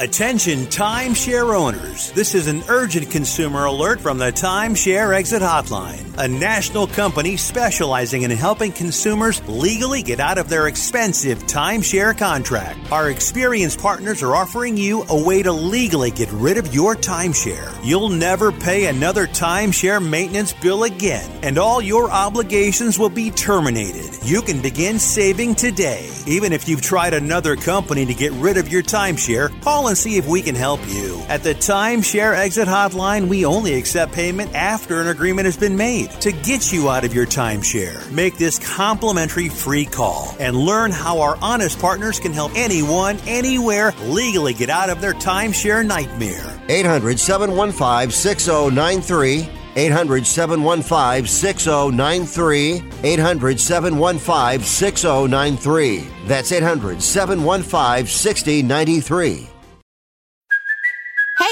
Attention 0.00 0.60
timeshare 0.60 1.54
owners. 1.54 2.10
This 2.12 2.34
is 2.34 2.46
an 2.46 2.62
urgent 2.70 3.10
consumer 3.10 3.66
alert 3.66 4.00
from 4.00 4.16
the 4.16 4.32
Timeshare 4.32 5.14
Exit 5.14 5.42
Hotline, 5.42 6.16
a 6.16 6.26
national 6.26 6.86
company 6.86 7.36
specializing 7.36 8.22
in 8.22 8.30
helping 8.30 8.72
consumers 8.72 9.46
legally 9.46 10.02
get 10.02 10.18
out 10.18 10.38
of 10.38 10.48
their 10.48 10.68
expensive 10.68 11.40
timeshare 11.40 12.16
contract. 12.16 12.78
Our 12.90 13.10
experienced 13.10 13.78
partners 13.78 14.22
are 14.22 14.34
offering 14.34 14.78
you 14.78 15.04
a 15.10 15.22
way 15.22 15.42
to 15.42 15.52
legally 15.52 16.10
get 16.10 16.32
rid 16.32 16.56
of 16.56 16.74
your 16.74 16.96
timeshare. 16.96 17.70
You'll 17.84 18.08
never 18.08 18.52
pay 18.52 18.86
another 18.86 19.26
timeshare 19.26 20.02
maintenance 20.02 20.54
bill 20.54 20.84
again, 20.84 21.30
and 21.42 21.58
all 21.58 21.82
your 21.82 22.10
obligations 22.10 22.98
will 22.98 23.10
be 23.10 23.30
terminated. 23.30 24.18
You 24.24 24.40
can 24.40 24.62
begin 24.62 24.98
saving 24.98 25.56
today. 25.56 26.10
Even 26.26 26.54
if 26.54 26.66
you've 26.70 26.80
tried 26.80 27.12
another 27.12 27.54
company 27.54 28.06
to 28.06 28.14
get 28.14 28.32
rid 28.32 28.56
of 28.56 28.68
your 28.68 28.82
timeshare, 28.82 29.50
call 29.60 29.89
and 29.90 29.98
see 29.98 30.16
if 30.16 30.26
we 30.26 30.40
can 30.40 30.54
help 30.54 30.80
you. 30.88 31.20
At 31.28 31.42
the 31.42 31.54
Timeshare 31.54 32.34
Exit 32.34 32.68
Hotline, 32.68 33.28
we 33.28 33.44
only 33.44 33.74
accept 33.74 34.12
payment 34.12 34.54
after 34.54 35.00
an 35.00 35.08
agreement 35.08 35.44
has 35.46 35.56
been 35.56 35.76
made 35.76 36.10
to 36.22 36.32
get 36.32 36.72
you 36.72 36.88
out 36.88 37.04
of 37.04 37.12
your 37.12 37.26
timeshare. 37.26 38.10
Make 38.10 38.38
this 38.38 38.58
complimentary 38.58 39.48
free 39.48 39.84
call 39.84 40.34
and 40.40 40.56
learn 40.56 40.92
how 40.92 41.20
our 41.20 41.36
honest 41.42 41.78
partners 41.78 42.20
can 42.20 42.32
help 42.32 42.52
anyone, 42.54 43.18
anywhere 43.26 43.92
legally 44.04 44.54
get 44.54 44.70
out 44.70 44.90
of 44.90 45.00
their 45.00 45.12
timeshare 45.12 45.84
nightmare. 45.84 46.60
800 46.68 47.18
715 47.18 48.10
6093. 48.10 49.50
800 49.76 50.26
715 50.26 51.26
6093. 51.26 52.82
800 53.02 53.60
715 53.60 54.60
6093. 54.64 56.08
That's 56.26 56.52
800 56.52 57.02
715 57.02 58.06
6093. 58.06 59.49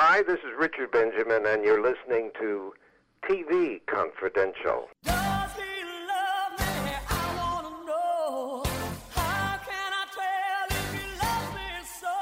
Hi, 0.00 0.22
this 0.22 0.38
is 0.38 0.56
Richard 0.56 0.92
Benjamin, 0.92 1.44
and 1.44 1.64
you're 1.64 1.82
listening 1.82 2.30
to 2.38 2.72
TV 3.28 3.80
Confidential. 3.86 4.88
Does 5.02 5.50
he 5.56 5.82
love 6.06 6.52
me? 6.60 6.92
I 7.10 7.34
wanna 7.36 7.84
know. 7.84 8.62
How 9.10 9.58
can 9.58 9.92
I 9.92 10.06
tell 10.14 10.78
if 10.78 10.92
he 10.92 11.02
loves 11.18 11.50
me 11.52 11.82
so? 11.98 12.14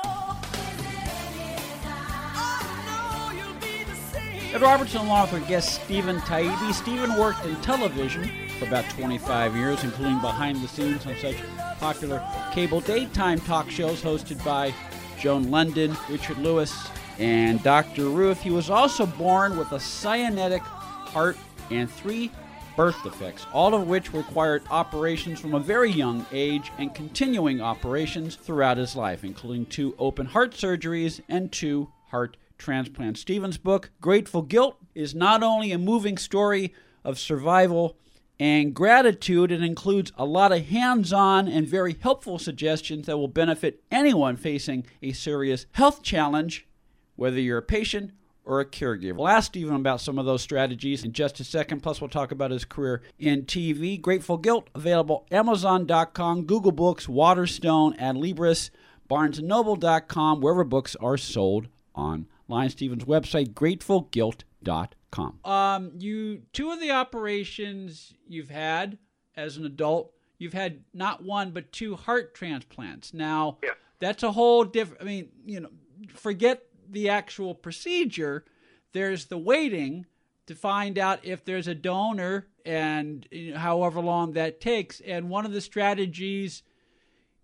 I 2.32 2.72
know 2.86 3.36
you'll 3.36 3.60
be 3.60 3.84
deceived. 3.84 4.54
Ed 4.54 4.62
Robertson, 4.62 5.02
along 5.02 5.30
with 5.30 5.42
our 5.42 5.46
guest 5.46 5.82
Stephen 5.84 6.16
Taibbi. 6.20 6.72
Stephen 6.72 7.18
worked 7.18 7.44
in 7.44 7.56
television 7.56 8.30
for 8.58 8.64
about 8.64 8.88
25 8.88 9.54
years, 9.54 9.84
including 9.84 10.18
behind 10.22 10.62
the 10.62 10.68
scenes 10.68 11.04
on 11.04 11.14
such 11.16 11.36
popular 11.78 12.26
cable 12.54 12.80
daytime 12.80 13.38
talk 13.40 13.68
shows 13.68 14.00
hosted 14.00 14.42
by 14.42 14.72
Joan 15.18 15.44
Lunden, 15.48 15.94
Richard 16.08 16.38
Lewis, 16.38 16.88
and 17.18 17.62
Dr. 17.62 18.08
Ruth. 18.08 18.40
He 18.40 18.50
was 18.50 18.70
also 18.70 19.06
born 19.06 19.56
with 19.56 19.72
a 19.72 19.76
cyanotic 19.76 20.60
heart 20.60 21.36
and 21.70 21.90
three 21.90 22.30
birth 22.76 23.02
defects, 23.02 23.46
all 23.52 23.74
of 23.74 23.88
which 23.88 24.12
required 24.12 24.62
operations 24.70 25.40
from 25.40 25.54
a 25.54 25.60
very 25.60 25.90
young 25.90 26.26
age 26.30 26.70
and 26.78 26.94
continuing 26.94 27.60
operations 27.60 28.36
throughout 28.36 28.76
his 28.76 28.94
life, 28.94 29.24
including 29.24 29.66
two 29.66 29.94
open 29.98 30.26
heart 30.26 30.52
surgeries 30.52 31.20
and 31.28 31.50
two 31.50 31.90
heart 32.08 32.36
transplants. 32.58 33.20
Stephen's 33.20 33.58
book, 33.58 33.90
Grateful 34.00 34.42
Guilt, 34.42 34.76
is 34.94 35.14
not 35.14 35.42
only 35.42 35.72
a 35.72 35.78
moving 35.78 36.18
story 36.18 36.74
of 37.02 37.18
survival 37.18 37.96
and 38.38 38.74
gratitude, 38.74 39.50
it 39.50 39.62
includes 39.62 40.12
a 40.18 40.26
lot 40.26 40.52
of 40.52 40.66
hands 40.66 41.12
on 41.12 41.48
and 41.48 41.66
very 41.66 41.96
helpful 41.98 42.38
suggestions 42.38 43.06
that 43.06 43.16
will 43.16 43.28
benefit 43.28 43.82
anyone 43.90 44.36
facing 44.36 44.86
a 45.02 45.12
serious 45.12 45.64
health 45.72 46.02
challenge 46.02 46.66
whether 47.16 47.40
you're 47.40 47.58
a 47.58 47.62
patient 47.62 48.12
or 48.44 48.60
a 48.60 48.64
caregiver. 48.64 49.16
We'll 49.16 49.26
ask 49.28 49.46
Stephen 49.48 49.74
about 49.74 50.00
some 50.00 50.18
of 50.18 50.24
those 50.24 50.40
strategies 50.40 51.02
in 51.04 51.12
just 51.12 51.40
a 51.40 51.44
second. 51.44 51.80
Plus, 51.82 52.00
we'll 52.00 52.08
talk 52.08 52.30
about 52.30 52.52
his 52.52 52.64
career 52.64 53.02
in 53.18 53.42
TV. 53.42 54.00
Grateful 54.00 54.36
Guilt, 54.38 54.70
available 54.74 55.26
Amazon.com, 55.32 56.44
Google 56.44 56.70
Books, 56.72 57.08
Waterstone, 57.08 57.94
and 57.98 58.18
Libris, 58.18 58.70
BarnesandNoble.com, 59.10 60.40
wherever 60.40 60.62
books 60.64 60.94
are 60.96 61.16
sold 61.16 61.68
online. 61.94 62.68
Stephen's 62.70 63.04
website, 63.04 63.52
gratefulguilt.com. 63.54 65.38
Um, 65.44 65.92
you 65.98 66.42
two 66.52 66.70
of 66.70 66.80
the 66.80 66.90
operations 66.90 68.14
you've 68.28 68.50
had 68.50 68.98
as 69.36 69.56
an 69.56 69.64
adult, 69.64 70.12
you've 70.38 70.52
had 70.52 70.80
not 70.94 71.24
one 71.24 71.50
but 71.50 71.72
two 71.72 71.96
heart 71.96 72.34
transplants. 72.34 73.12
Now, 73.14 73.58
Yeah. 73.62 73.70
that's 73.98 74.22
a 74.22 74.32
whole 74.32 74.64
different. 74.64 75.02
I 75.02 75.04
mean, 75.04 75.28
you 75.44 75.60
know, 75.60 75.70
forget 76.08 76.62
the 76.90 77.08
actual 77.08 77.54
procedure. 77.54 78.44
There's 78.92 79.26
the 79.26 79.38
waiting 79.38 80.06
to 80.46 80.54
find 80.54 80.98
out 80.98 81.24
if 81.24 81.44
there's 81.44 81.66
a 81.66 81.74
donor 81.74 82.46
and 82.64 83.26
you 83.30 83.52
know, 83.52 83.58
however 83.58 84.00
long 84.00 84.32
that 84.32 84.60
takes. 84.60 85.00
And 85.00 85.28
one 85.28 85.44
of 85.44 85.52
the 85.52 85.60
strategies 85.60 86.62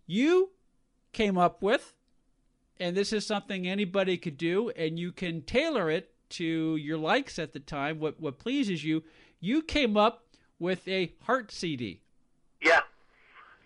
you 0.07 0.51
came 1.13 1.37
up 1.37 1.63
with, 1.63 1.95
and 2.79 2.97
this 2.97 3.13
is 3.13 3.27
something 3.27 3.67
anybody 3.67 4.17
could 4.17 4.37
do, 4.37 4.71
and 4.71 4.99
you 4.99 5.13
can 5.13 5.43
tailor 5.43 5.91
it 5.91 6.13
to 6.31 6.77
your 6.77 6.99
likes 6.99 7.39
at 7.39 7.53
the 7.53 7.61
time, 7.61 8.01
what 8.01 8.19
what 8.21 8.39
pleases 8.39 8.85
you. 8.85 9.03
You 9.41 9.63
came 9.63 9.97
up 9.97 10.25
with 10.59 10.87
a 10.89 11.13
heart 11.23 11.53
CD. 11.53 12.01
Yeah. 12.61 12.81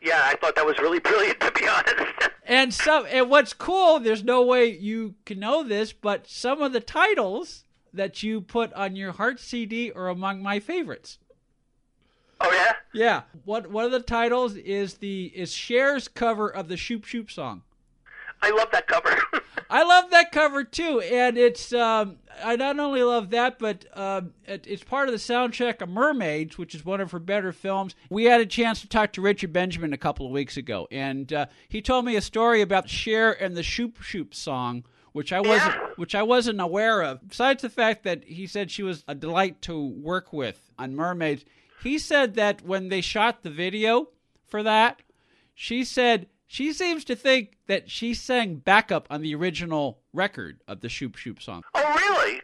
Yeah, 0.02 0.22
I 0.24 0.36
thought 0.36 0.54
that 0.56 0.66
was 0.66 0.78
really 0.78 1.00
brilliant, 1.00 1.40
to 1.40 1.50
be 1.52 1.68
honest. 1.68 2.15
And 2.48 2.72
some 2.72 3.06
and 3.10 3.28
what's 3.28 3.52
cool, 3.52 3.98
there's 3.98 4.22
no 4.22 4.42
way 4.42 4.66
you 4.66 5.16
can 5.24 5.40
know 5.40 5.64
this, 5.64 5.92
but 5.92 6.28
some 6.28 6.62
of 6.62 6.72
the 6.72 6.80
titles 6.80 7.64
that 7.92 8.22
you 8.22 8.40
put 8.40 8.72
on 8.74 8.94
your 8.94 9.12
heart 9.12 9.40
CD 9.40 9.90
are 9.90 10.08
among 10.08 10.42
my 10.42 10.60
favorites. 10.60 11.18
oh, 12.40 12.52
yeah? 12.52 12.72
Yeah. 12.94 13.22
What 13.44 13.70
one 13.70 13.84
of 13.84 13.90
the 13.90 14.00
titles 14.00 14.54
is 14.54 14.94
the 14.94 15.26
is 15.34 15.52
Cher's 15.52 16.06
cover 16.06 16.48
of 16.48 16.68
the 16.68 16.76
Shoop 16.76 17.04
Shoop 17.04 17.30
song. 17.32 17.62
I 18.42 18.50
love 18.50 18.70
that 18.72 18.86
cover. 18.86 19.18
I 19.70 19.82
love 19.82 20.10
that 20.10 20.30
cover 20.30 20.62
too, 20.62 21.00
and 21.00 21.36
it's 21.36 21.72
um, 21.72 22.18
I 22.44 22.54
not 22.56 22.78
only 22.78 23.02
love 23.02 23.30
that, 23.30 23.58
but 23.58 23.84
um, 23.98 24.32
it, 24.46 24.64
it's 24.68 24.84
part 24.84 25.08
of 25.08 25.12
the 25.12 25.18
soundtrack 25.18 25.80
of 25.82 25.88
Mermaids, 25.88 26.56
which 26.56 26.74
is 26.74 26.84
one 26.84 27.00
of 27.00 27.10
her 27.10 27.18
better 27.18 27.52
films. 27.52 27.94
We 28.08 28.24
had 28.24 28.40
a 28.40 28.46
chance 28.46 28.80
to 28.82 28.88
talk 28.88 29.12
to 29.14 29.20
Richard 29.22 29.52
Benjamin 29.52 29.92
a 29.92 29.98
couple 29.98 30.24
of 30.26 30.32
weeks 30.32 30.56
ago, 30.56 30.86
and 30.92 31.32
uh, 31.32 31.46
he 31.68 31.82
told 31.82 32.04
me 32.04 32.14
a 32.14 32.20
story 32.20 32.60
about 32.60 32.88
Cher 32.88 33.32
and 33.42 33.56
the 33.56 33.62
Shoop 33.64 34.00
Shoop 34.02 34.34
song. 34.34 34.84
Which 35.12 35.32
I 35.32 35.40
wasn't, 35.40 35.74
Yeah. 35.74 35.88
which 35.96 36.14
I 36.14 36.22
wasn't 36.22 36.60
aware 36.60 37.00
of. 37.02 37.26
Besides 37.26 37.62
the 37.62 37.70
fact 37.70 38.02
that 38.04 38.24
he 38.24 38.46
said 38.46 38.70
she 38.70 38.82
was 38.82 39.02
a 39.08 39.14
delight 39.14 39.62
to 39.62 39.82
work 39.82 40.30
with 40.30 40.70
on 40.78 40.94
Mermaids, 40.94 41.42
he 41.82 41.98
said 41.98 42.34
that 42.34 42.60
when 42.60 42.90
they 42.90 43.00
shot 43.00 43.42
the 43.42 43.48
video 43.48 44.08
for 44.46 44.62
that, 44.62 45.00
she 45.54 45.84
said 45.84 46.26
she 46.46 46.72
seems 46.72 47.04
to 47.04 47.16
think 47.16 47.56
that 47.66 47.90
she 47.90 48.14
sang 48.14 48.56
backup 48.56 49.06
on 49.10 49.20
the 49.22 49.34
original 49.34 49.98
record 50.12 50.60
of 50.68 50.80
the 50.80 50.88
Shoop 50.88 51.16
Shoop 51.16 51.42
song. 51.42 51.62
oh, 51.74 51.94
really? 51.94 52.40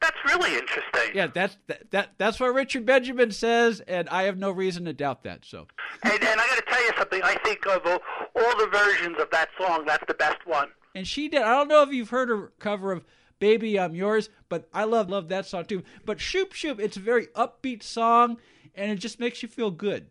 That's 0.00 0.16
really 0.26 0.54
interesting. 0.56 1.10
Yeah, 1.12 1.26
that's 1.26 1.56
that, 1.66 1.90
that 1.90 2.10
that's 2.18 2.38
what 2.38 2.54
Richard 2.54 2.86
Benjamin 2.86 3.32
says, 3.32 3.80
and 3.80 4.08
I 4.10 4.24
have 4.24 4.38
no 4.38 4.50
reason 4.52 4.84
to 4.84 4.92
doubt 4.92 5.24
that. 5.24 5.44
So, 5.44 5.66
And, 6.04 6.12
and 6.12 6.40
I 6.40 6.46
got 6.46 6.56
to 6.56 6.64
tell 6.68 6.84
you 6.84 6.90
something. 6.96 7.20
I 7.24 7.34
think 7.44 7.66
of 7.66 7.84
all 7.84 8.56
the 8.58 8.68
versions 8.70 9.16
of 9.18 9.28
that 9.32 9.48
song, 9.58 9.84
that's 9.86 10.04
the 10.06 10.14
best 10.14 10.38
one. 10.46 10.68
and 10.94 11.04
she 11.06 11.28
did. 11.28 11.42
I 11.42 11.50
don't 11.56 11.66
know 11.68 11.82
if 11.82 11.92
you've 11.92 12.10
heard 12.10 12.28
her 12.28 12.52
cover 12.60 12.92
of 12.92 13.04
"Baby 13.40 13.76
I'm 13.80 13.96
Yours," 13.96 14.30
but 14.48 14.68
I 14.72 14.84
love 14.84 15.10
love 15.10 15.28
that 15.30 15.46
song 15.46 15.64
too. 15.64 15.82
But 16.04 16.20
Shoop 16.20 16.52
Shoop, 16.52 16.78
it's 16.78 16.96
a 16.96 17.00
very 17.00 17.26
upbeat 17.28 17.82
song, 17.82 18.36
and 18.76 18.92
it 18.92 19.00
just 19.00 19.18
makes 19.18 19.42
you 19.42 19.48
feel 19.48 19.72
good. 19.72 20.06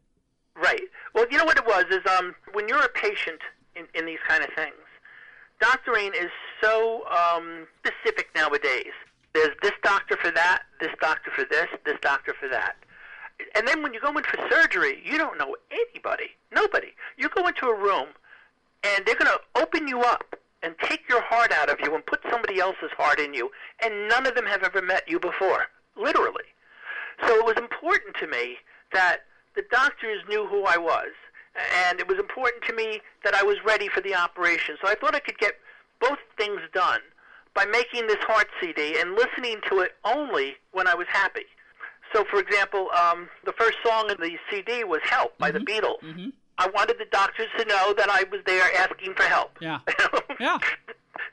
Right. 0.53 0.81
Well, 1.17 1.25
you 1.31 1.39
know 1.39 1.45
what 1.45 1.57
it 1.57 1.65
was 1.65 1.85
is 1.89 2.05
um 2.19 2.35
when 2.53 2.67
you're 2.69 2.83
a 2.83 2.89
patient 2.89 3.39
in, 3.75 3.87
in 3.95 4.05
these 4.05 4.19
kind 4.27 4.43
of 4.43 4.51
things, 4.53 4.75
doctoring 5.59 6.11
is 6.13 6.29
so 6.61 7.05
um, 7.07 7.65
specific 7.79 8.29
nowadays. 8.35 8.93
There's 9.33 9.55
this 9.63 9.71
doctor 9.81 10.15
for 10.15 10.29
that, 10.29 10.61
this 10.79 10.91
doctor 11.01 11.31
for 11.35 11.43
this, 11.49 11.65
this 11.85 11.97
doctor 12.03 12.35
for 12.39 12.47
that. 12.49 12.75
And 13.55 13.67
then 13.67 13.81
when 13.81 13.95
you 13.95 13.99
go 13.99 14.15
in 14.15 14.23
for 14.23 14.37
surgery, 14.47 15.01
you 15.03 15.17
don't 15.17 15.39
know 15.39 15.55
anybody, 15.71 16.35
nobody. 16.53 16.89
You 17.17 17.29
go 17.29 17.47
into 17.47 17.65
a 17.65 17.75
room, 17.75 18.09
and 18.83 19.03
they're 19.03 19.15
going 19.15 19.31
to 19.31 19.41
open 19.59 19.87
you 19.87 20.01
up 20.01 20.35
and 20.61 20.75
take 20.83 21.01
your 21.09 21.23
heart 21.23 21.51
out 21.51 21.69
of 21.71 21.79
you 21.83 21.95
and 21.95 22.05
put 22.05 22.19
somebody 22.29 22.59
else's 22.59 22.91
heart 22.95 23.19
in 23.19 23.33
you, 23.33 23.49
and 23.83 24.07
none 24.07 24.27
of 24.27 24.35
them 24.35 24.45
have 24.45 24.61
ever 24.61 24.83
met 24.83 25.03
you 25.07 25.19
before, 25.19 25.65
literally. 25.95 26.45
So 27.25 27.35
it 27.39 27.45
was 27.45 27.57
important 27.57 28.15
to 28.17 28.27
me 28.27 28.57
that 28.93 29.21
the 29.57 29.65
doctors 29.69 30.21
knew 30.30 30.48
who 30.48 30.63
I 30.63 30.77
was, 30.77 31.09
and 31.86 32.00
it 32.00 32.07
was 32.07 32.19
important 32.19 32.63
to 32.65 32.74
me 32.74 33.01
that 33.25 33.33
I 33.33 33.44
was 33.44 33.57
ready 33.65 33.89
for 33.89 34.00
the 34.00 34.15
operation. 34.15 34.77
So 34.81 34.88
I 34.88 34.95
thought 34.95 35.15
I 35.15 35.19
could 35.19 35.38
get 35.39 35.56
both 36.00 36.19
things 36.38 36.62
done 36.74 37.01
by 37.56 37.65
making 37.65 38.06
this 38.07 38.21
heart 38.21 38.48
CD 38.62 39.00
and 39.00 39.15
listening 39.15 39.57
to 39.69 39.80
it 39.80 39.95
only 40.06 40.56
when 40.71 40.88
I 40.88 40.94
was 40.94 41.07
happy. 41.09 41.45
So, 42.13 42.24
for 42.31 42.39
example, 42.39 42.88
um, 42.92 43.27
the 43.45 43.51
first 43.54 43.77
song 43.86 44.09
in 44.09 44.18
the 44.21 44.38
CD 44.50 44.83
was 44.86 45.01
"Help" 45.04 45.38
by 45.39 45.51
the 45.51 45.59
Beatles. 45.59 45.98
I 46.59 46.68
wanted 46.69 46.98
the 47.00 47.06
doctors 47.12 47.48
to 47.57 47.65
know 47.65 47.94
that 47.98 48.09
I 48.09 48.24
was 48.31 48.42
there 48.45 48.63
asking 48.77 49.13
for 49.15 49.24
help. 49.24 49.57
Yeah. 49.59 49.80
Yeah. 50.39 50.59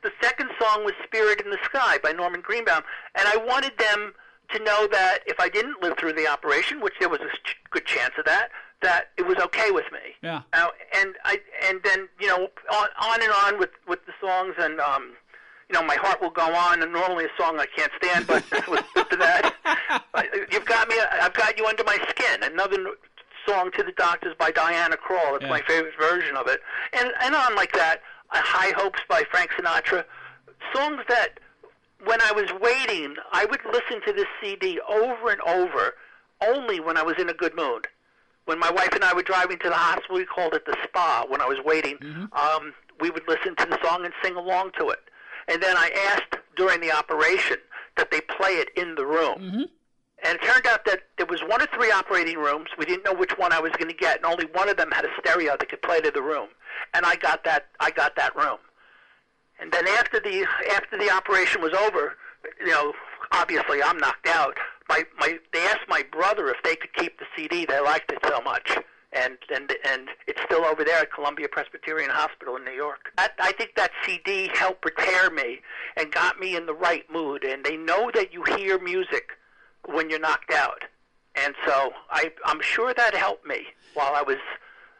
The 0.02 0.10
second 0.22 0.48
song 0.58 0.82
was 0.84 0.94
Spirit 1.04 1.42
in 1.42 1.50
the 1.50 1.58
Sky 1.64 1.98
by 2.02 2.12
Norman 2.12 2.40
Greenbaum, 2.40 2.82
and 3.14 3.28
I 3.28 3.36
wanted 3.36 3.76
them 3.78 4.14
to 4.52 4.58
know 4.62 4.86
that 4.88 5.18
if 5.26 5.38
I 5.40 5.48
didn't 5.48 5.82
live 5.82 5.96
through 5.98 6.12
the 6.14 6.26
operation, 6.28 6.80
which 6.80 6.94
there 7.00 7.08
was 7.08 7.20
a 7.20 7.28
ch- 7.44 7.56
good 7.70 7.86
chance 7.86 8.12
of 8.18 8.24
that, 8.26 8.50
that 8.82 9.10
it 9.16 9.26
was 9.26 9.38
okay 9.38 9.70
with 9.70 9.86
me. 9.92 9.98
Yeah. 10.22 10.42
Uh, 10.52 10.68
and 10.94 11.14
I 11.24 11.38
and 11.68 11.80
then 11.84 12.08
you 12.20 12.26
know 12.28 12.48
on, 12.72 12.88
on 13.00 13.22
and 13.22 13.32
on 13.44 13.58
with 13.58 13.70
with 13.88 14.00
the 14.06 14.12
songs 14.20 14.54
and 14.58 14.78
um 14.80 15.12
you 15.70 15.74
know 15.74 15.82
my 15.86 15.94
heart 15.96 16.20
will 16.20 16.30
go 16.30 16.54
on 16.54 16.82
and 16.82 16.92
normally 16.92 17.24
a 17.24 17.28
song 17.40 17.58
I 17.58 17.66
can't 17.66 17.90
stand 18.02 18.26
but 18.26 18.44
with, 18.68 18.84
with 18.94 19.08
that 19.18 19.54
I- 20.14 20.46
you've 20.52 20.66
got 20.66 20.88
me 20.88 20.96
I've 21.12 21.32
got 21.32 21.56
you 21.56 21.66
under 21.66 21.84
my 21.84 21.96
skin 22.10 22.42
another 22.42 22.76
song 23.48 23.70
to 23.72 23.82
the 23.82 23.92
doctors 23.92 24.34
by 24.38 24.50
Diana 24.50 24.96
Krall 24.96 25.34
it's 25.36 25.42
Yeah. 25.44 25.50
my 25.50 25.62
favorite 25.62 25.94
version 25.98 26.36
of 26.36 26.46
it 26.48 26.60
and 26.92 27.10
and 27.22 27.34
on 27.34 27.54
like 27.56 27.72
that 27.72 28.02
uh, 28.32 28.40
High 28.42 28.72
Hopes 28.76 29.00
by 29.08 29.22
Frank 29.30 29.50
Sinatra 29.52 30.04
songs 30.74 31.00
that 31.08 31.38
when 32.06 32.20
I 32.20 32.32
was 32.32 32.50
waiting 32.60 33.14
I 33.32 33.44
would 33.46 33.60
listen 33.72 34.00
to 34.06 34.12
this 34.12 34.26
CD 34.40 34.80
over 34.88 35.30
and 35.30 35.40
over 35.42 35.94
only 36.40 36.80
when 36.80 36.96
I 36.96 37.02
was 37.02 37.14
in 37.18 37.28
a 37.28 37.34
good 37.34 37.54
mood 37.56 37.86
when 38.46 38.58
my 38.58 38.70
wife 38.70 38.92
and 38.94 39.02
I 39.02 39.14
were 39.14 39.22
driving 39.22 39.58
to 39.60 39.70
the 39.70 39.74
hospital, 39.74 40.16
we 40.16 40.26
called 40.26 40.52
it 40.52 40.66
the 40.66 40.76
spa. 40.84 41.24
When 41.26 41.40
I 41.40 41.46
was 41.46 41.58
waiting, 41.64 41.96
um, 42.32 42.74
we 43.00 43.08
would 43.08 43.26
listen 43.26 43.56
to 43.56 43.64
the 43.64 43.78
song 43.82 44.04
and 44.04 44.12
sing 44.22 44.36
along 44.36 44.72
to 44.78 44.90
it. 44.90 44.98
And 45.48 45.62
then 45.62 45.74
I 45.78 45.90
asked 46.12 46.42
during 46.54 46.82
the 46.82 46.92
operation 46.92 47.56
that 47.96 48.10
they 48.10 48.20
play 48.20 48.50
it 48.56 48.68
in 48.76 48.96
the 48.96 49.06
room. 49.06 49.38
And 50.22 50.34
it 50.38 50.42
turned 50.42 50.66
out 50.66 50.84
that 50.84 51.04
there 51.16 51.24
was 51.24 51.40
one 51.48 51.62
or 51.62 51.66
three 51.74 51.90
operating 51.90 52.36
rooms. 52.36 52.68
We 52.76 52.84
didn't 52.84 53.04
know 53.06 53.14
which 53.14 53.32
one 53.38 53.50
I 53.52 53.60
was 53.60 53.72
going 53.78 53.88
to 53.90 53.96
get, 53.96 54.16
and 54.18 54.26
only 54.26 54.44
one 54.52 54.68
of 54.68 54.76
them 54.76 54.90
had 54.90 55.06
a 55.06 55.10
stereo 55.20 55.56
that 55.58 55.66
could 55.70 55.80
play 55.80 56.02
to 56.02 56.10
the 56.10 56.20
room. 56.22 56.48
And 56.92 57.06
I 57.06 57.16
got 57.16 57.44
that. 57.44 57.68
I 57.80 57.90
got 57.92 58.14
that 58.16 58.36
room. 58.36 58.58
And 59.60 59.72
then 59.72 59.86
after 59.88 60.20
the 60.20 60.46
after 60.72 60.98
the 60.98 61.10
operation 61.10 61.62
was 61.62 61.72
over, 61.72 62.14
you 62.60 62.70
know, 62.70 62.92
obviously 63.32 63.82
I'm 63.82 63.98
knocked 63.98 64.26
out. 64.26 64.56
My 64.88 65.04
my 65.18 65.38
they 65.52 65.64
asked 65.66 65.88
my 65.88 66.02
brother 66.12 66.48
if 66.48 66.62
they 66.62 66.76
could 66.76 66.92
keep 66.94 67.18
the 67.18 67.26
CD. 67.36 67.64
They 67.64 67.80
liked 67.80 68.12
it 68.12 68.18
so 68.26 68.40
much. 68.40 68.76
And 69.12 69.38
and 69.54 69.72
and 69.88 70.08
it's 70.26 70.42
still 70.42 70.64
over 70.64 70.84
there 70.84 70.98
at 71.00 71.12
Columbia 71.12 71.48
Presbyterian 71.48 72.10
Hospital 72.10 72.56
in 72.56 72.64
New 72.64 72.72
York. 72.72 73.12
That, 73.16 73.34
I 73.38 73.52
think 73.52 73.74
that 73.76 73.92
CD 74.04 74.50
helped 74.52 74.82
prepare 74.82 75.30
me 75.30 75.60
and 75.96 76.10
got 76.12 76.38
me 76.40 76.56
in 76.56 76.66
the 76.66 76.74
right 76.74 77.04
mood. 77.10 77.44
And 77.44 77.64
they 77.64 77.76
know 77.76 78.10
that 78.14 78.32
you 78.32 78.42
hear 78.42 78.78
music 78.80 79.30
when 79.86 80.10
you're 80.10 80.18
knocked 80.18 80.52
out. 80.52 80.84
And 81.36 81.54
so 81.66 81.92
I 82.10 82.32
I'm 82.44 82.60
sure 82.60 82.92
that 82.92 83.14
helped 83.14 83.46
me 83.46 83.66
while 83.94 84.14
I 84.14 84.22
was 84.22 84.38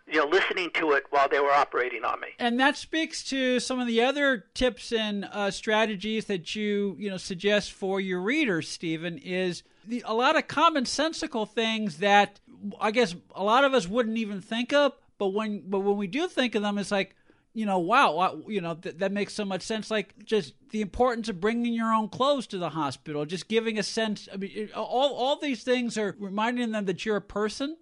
you 0.06 0.18
know 0.18 0.26
listening 0.26 0.70
to 0.74 0.92
it 0.92 1.04
while 1.10 1.28
they 1.28 1.40
were 1.40 1.50
operating 1.52 2.04
on 2.04 2.20
me. 2.20 2.28
and 2.38 2.60
that 2.60 2.76
speaks 2.76 3.22
to 3.24 3.58
some 3.60 3.80
of 3.80 3.86
the 3.86 4.02
other 4.02 4.44
tips 4.54 4.92
and 4.92 5.24
uh, 5.32 5.50
strategies 5.50 6.26
that 6.26 6.54
you 6.54 6.96
you 6.98 7.10
know 7.10 7.16
suggest 7.16 7.72
for 7.72 8.00
your 8.00 8.20
readers, 8.20 8.68
Stephen. 8.68 9.18
Is 9.18 9.62
the, 9.86 10.02
a 10.06 10.14
lot 10.14 10.36
of 10.36 10.46
commonsensical 10.48 11.48
things 11.48 11.98
that 11.98 12.40
I 12.80 12.90
guess 12.90 13.14
a 13.34 13.42
lot 13.44 13.64
of 13.64 13.74
us 13.74 13.86
wouldn't 13.88 14.18
even 14.18 14.40
think 14.40 14.72
of, 14.72 14.92
but 15.18 15.28
when 15.28 15.62
but 15.66 15.80
when 15.80 15.96
we 15.96 16.06
do 16.06 16.28
think 16.28 16.54
of 16.54 16.62
them, 16.62 16.78
it's 16.78 16.90
like 16.90 17.16
you 17.56 17.66
know, 17.66 17.78
wow, 17.78 18.18
I- 18.18 18.50
you 18.50 18.60
know 18.60 18.74
th- 18.74 18.96
that 18.98 19.12
makes 19.12 19.32
so 19.32 19.44
much 19.44 19.62
sense. 19.62 19.90
Like 19.90 20.14
just 20.24 20.54
the 20.70 20.80
importance 20.80 21.28
of 21.28 21.40
bringing 21.40 21.72
your 21.72 21.92
own 21.92 22.08
clothes 22.08 22.46
to 22.48 22.58
the 22.58 22.70
hospital, 22.70 23.24
just 23.24 23.46
giving 23.48 23.78
a 23.78 23.82
sense. 23.82 24.28
I 24.32 24.36
mean, 24.36 24.70
all 24.74 25.14
all 25.14 25.38
these 25.40 25.62
things 25.62 25.96
are 25.96 26.16
reminding 26.18 26.72
them 26.72 26.84
that 26.86 27.06
you're 27.06 27.16
a 27.16 27.20
person 27.22 27.76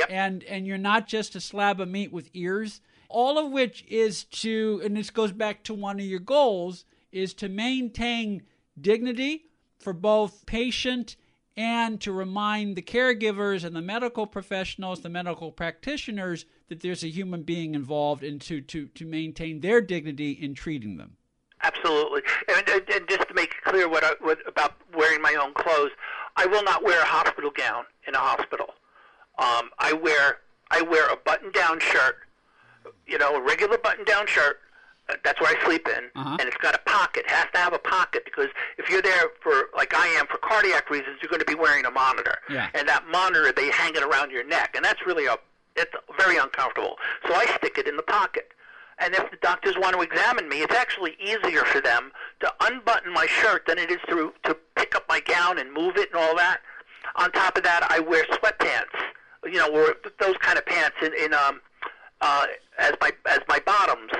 Yep. 0.00 0.08
and 0.10 0.44
and 0.44 0.66
you're 0.66 0.78
not 0.78 1.06
just 1.06 1.36
a 1.36 1.40
slab 1.40 1.80
of 1.80 1.88
meat 1.88 2.12
with 2.12 2.30
ears 2.34 2.80
all 3.08 3.38
of 3.38 3.50
which 3.50 3.84
is 3.88 4.24
to 4.24 4.80
and 4.84 4.96
this 4.96 5.10
goes 5.10 5.32
back 5.32 5.62
to 5.64 5.74
one 5.74 5.98
of 5.98 6.06
your 6.06 6.20
goals 6.20 6.84
is 7.12 7.34
to 7.34 7.48
maintain 7.48 8.42
dignity 8.80 9.46
for 9.78 9.92
both 9.92 10.46
patient 10.46 11.16
and 11.56 12.00
to 12.00 12.12
remind 12.12 12.76
the 12.76 12.82
caregivers 12.82 13.64
and 13.64 13.76
the 13.76 13.82
medical 13.82 14.26
professionals 14.26 15.00
the 15.00 15.08
medical 15.08 15.52
practitioners 15.52 16.46
that 16.68 16.80
there's 16.80 17.04
a 17.04 17.08
human 17.08 17.42
being 17.42 17.74
involved 17.74 18.22
and 18.22 18.40
to 18.40 18.60
to 18.60 18.86
to 18.88 19.04
maintain 19.04 19.60
their 19.60 19.80
dignity 19.80 20.32
in 20.32 20.54
treating 20.54 20.96
them 20.96 21.16
Absolutely, 21.62 22.22
and, 22.48 22.68
and, 22.70 22.88
and 22.88 23.08
just 23.08 23.28
to 23.28 23.34
make 23.34 23.50
it 23.50 23.64
clear 23.64 23.86
what, 23.86 24.02
I, 24.02 24.12
what 24.20 24.38
about 24.46 24.72
wearing 24.96 25.20
my 25.20 25.34
own 25.34 25.52
clothes, 25.52 25.90
I 26.36 26.46
will 26.46 26.62
not 26.62 26.82
wear 26.82 27.00
a 27.02 27.04
hospital 27.04 27.50
gown 27.54 27.84
in 28.06 28.14
a 28.14 28.18
hospital. 28.18 28.68
Um, 29.40 29.70
I 29.78 29.92
wear 29.92 30.38
I 30.70 30.82
wear 30.82 31.08
a 31.10 31.16
button-down 31.16 31.80
shirt, 31.80 32.18
you 33.06 33.18
know, 33.18 33.34
a 33.34 33.40
regular 33.40 33.76
button-down 33.78 34.26
shirt. 34.28 34.60
uh, 35.08 35.14
That's 35.24 35.40
where 35.40 35.50
I 35.56 35.64
sleep 35.64 35.88
in, 35.88 36.04
Uh-huh. 36.14 36.36
and 36.38 36.42
it's 36.42 36.56
got 36.58 36.74
a 36.76 36.78
pocket. 36.86 37.24
It 37.24 37.30
has 37.32 37.46
to 37.54 37.58
have 37.58 37.72
a 37.72 37.78
pocket 37.78 38.24
because 38.24 38.46
if 38.78 38.88
you're 38.88 39.02
there 39.02 39.24
for 39.42 39.70
like 39.76 39.92
I 39.94 40.06
am 40.08 40.26
for 40.28 40.38
cardiac 40.38 40.88
reasons, 40.90 41.18
you're 41.20 41.30
going 41.30 41.40
to 41.40 41.46
be 41.46 41.54
wearing 41.56 41.84
a 41.86 41.90
monitor, 41.90 42.38
Yeah. 42.48 42.68
and 42.74 42.88
that 42.88 43.06
monitor 43.08 43.50
they 43.52 43.70
hang 43.70 43.96
it 43.96 44.02
around 44.04 44.30
your 44.30 44.44
neck, 44.44 44.74
and 44.76 44.84
that's 44.84 45.04
really 45.06 45.26
a 45.26 45.36
it's 45.76 45.94
very 46.18 46.36
uncomfortable. 46.36 46.98
So 47.26 47.34
I 47.34 47.46
stick 47.56 47.78
it 47.78 47.86
in 47.88 47.96
the 47.96 48.02
pocket. 48.02 48.52
And 48.98 49.14
if 49.14 49.30
the 49.30 49.38
doctors 49.38 49.76
want 49.78 49.94
to 49.96 50.02
examine 50.02 50.46
me, 50.48 50.58
it's 50.62 50.74
actually 50.74 51.16
easier 51.18 51.64
for 51.64 51.80
them 51.80 52.12
to 52.40 52.52
unbutton 52.60 53.12
my 53.14 53.26
shirt 53.26 53.64
than 53.66 53.78
it 53.78 53.90
is 53.90 53.98
to 54.08 54.32
to 54.44 54.54
pick 54.76 54.94
up 54.94 55.04
my 55.08 55.20
gown 55.20 55.58
and 55.58 55.72
move 55.72 55.96
it 55.96 56.10
and 56.12 56.20
all 56.22 56.36
that. 56.36 56.60
On 57.16 57.32
top 57.32 57.56
of 57.56 57.62
that, 57.64 57.86
I 57.90 57.98
wear 58.00 58.24
sweatpants. 58.26 58.94
You 59.44 59.58
know, 59.58 59.70
or 59.72 59.94
those 60.18 60.36
kind 60.38 60.58
of 60.58 60.66
pants 60.66 60.96
in, 61.02 61.12
in 61.14 61.34
um 61.34 61.60
uh 62.20 62.46
as 62.78 62.92
my 63.00 63.10
as 63.26 63.40
my 63.48 63.58
bottoms. 63.64 64.10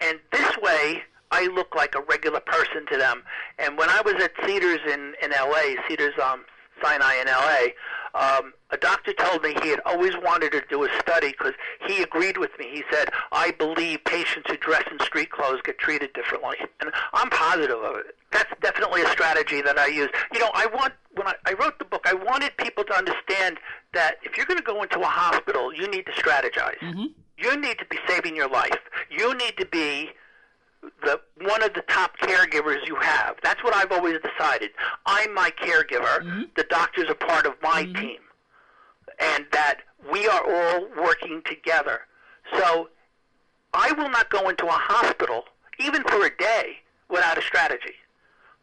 And 0.00 0.18
this 0.32 0.56
way, 0.58 1.02
I 1.30 1.46
look 1.48 1.74
like 1.74 1.94
a 1.94 2.00
regular 2.02 2.40
person 2.40 2.86
to 2.90 2.96
them. 2.96 3.22
And 3.58 3.76
when 3.76 3.90
I 3.90 4.00
was 4.02 4.14
at 4.22 4.32
Cedars 4.46 4.80
in 4.86 5.14
in 5.22 5.32
L.A., 5.32 5.76
Cedars 5.88 6.14
um 6.22 6.44
Sinai 6.82 7.16
in 7.20 7.28
L.A. 7.28 7.74
Um, 8.14 8.52
a 8.70 8.76
doctor 8.76 9.12
told 9.12 9.42
me 9.42 9.54
he 9.62 9.68
had 9.68 9.80
always 9.84 10.14
wanted 10.22 10.52
to 10.52 10.62
do 10.68 10.84
a 10.84 10.88
study 11.00 11.30
because 11.30 11.54
he 11.86 12.02
agreed 12.02 12.36
with 12.36 12.50
me. 12.58 12.68
He 12.72 12.84
said, 12.90 13.10
"I 13.32 13.50
believe 13.52 14.04
patients 14.04 14.50
who 14.50 14.56
dress 14.56 14.84
in 14.90 14.98
street 15.00 15.30
clothes 15.30 15.60
get 15.64 15.78
treated 15.78 16.12
differently," 16.12 16.56
and 16.80 16.90
I'm 17.12 17.30
positive 17.30 17.78
of 17.82 17.96
it. 17.96 18.16
That's 18.32 18.52
definitely 18.60 19.02
a 19.02 19.08
strategy 19.08 19.60
that 19.62 19.78
I 19.78 19.86
use. 19.86 20.08
You 20.32 20.40
know, 20.40 20.50
I 20.54 20.66
want 20.66 20.92
when 21.14 21.26
I, 21.26 21.34
I 21.46 21.52
wrote 21.54 21.78
the 21.78 21.84
book, 21.84 22.06
I 22.06 22.14
wanted 22.14 22.56
people 22.56 22.84
to 22.84 22.94
understand 22.94 23.58
that 23.92 24.16
if 24.22 24.36
you're 24.36 24.46
going 24.46 24.58
to 24.58 24.64
go 24.64 24.82
into 24.82 25.00
a 25.00 25.06
hospital, 25.06 25.74
you 25.74 25.88
need 25.88 26.06
to 26.06 26.12
strategize. 26.12 26.76
You 27.36 27.56
need 27.60 27.78
to 27.78 27.86
be 27.86 27.98
saving 28.06 28.36
your 28.36 28.48
life. 28.48 28.78
You 29.10 29.34
need 29.34 29.56
to 29.58 29.66
be 29.66 30.10
the 31.02 31.20
one 31.42 31.62
of 31.62 31.74
the 31.74 31.82
top 31.82 32.18
caregivers 32.18 32.86
you 32.86 32.96
have. 32.96 33.36
That's 33.42 33.62
what 33.62 33.74
I've 33.74 33.92
always 33.92 34.18
decided. 34.22 34.70
I'm 35.06 35.34
my 35.34 35.50
caregiver. 35.50 36.20
Mm-hmm. 36.20 36.42
The 36.56 36.64
doctors 36.64 37.08
are 37.08 37.14
part 37.14 37.46
of 37.46 37.54
my 37.62 37.84
mm-hmm. 37.84 38.00
team, 38.00 38.18
and 39.18 39.46
that 39.52 39.78
we 40.12 40.26
are 40.26 40.42
all 40.44 40.88
working 41.02 41.42
together. 41.44 42.00
So 42.58 42.88
I 43.74 43.92
will 43.92 44.10
not 44.10 44.30
go 44.30 44.48
into 44.48 44.66
a 44.66 44.70
hospital 44.70 45.44
even 45.78 46.02
for 46.04 46.24
a 46.24 46.36
day 46.36 46.78
without 47.08 47.38
a 47.38 47.42
strategy. 47.42 47.94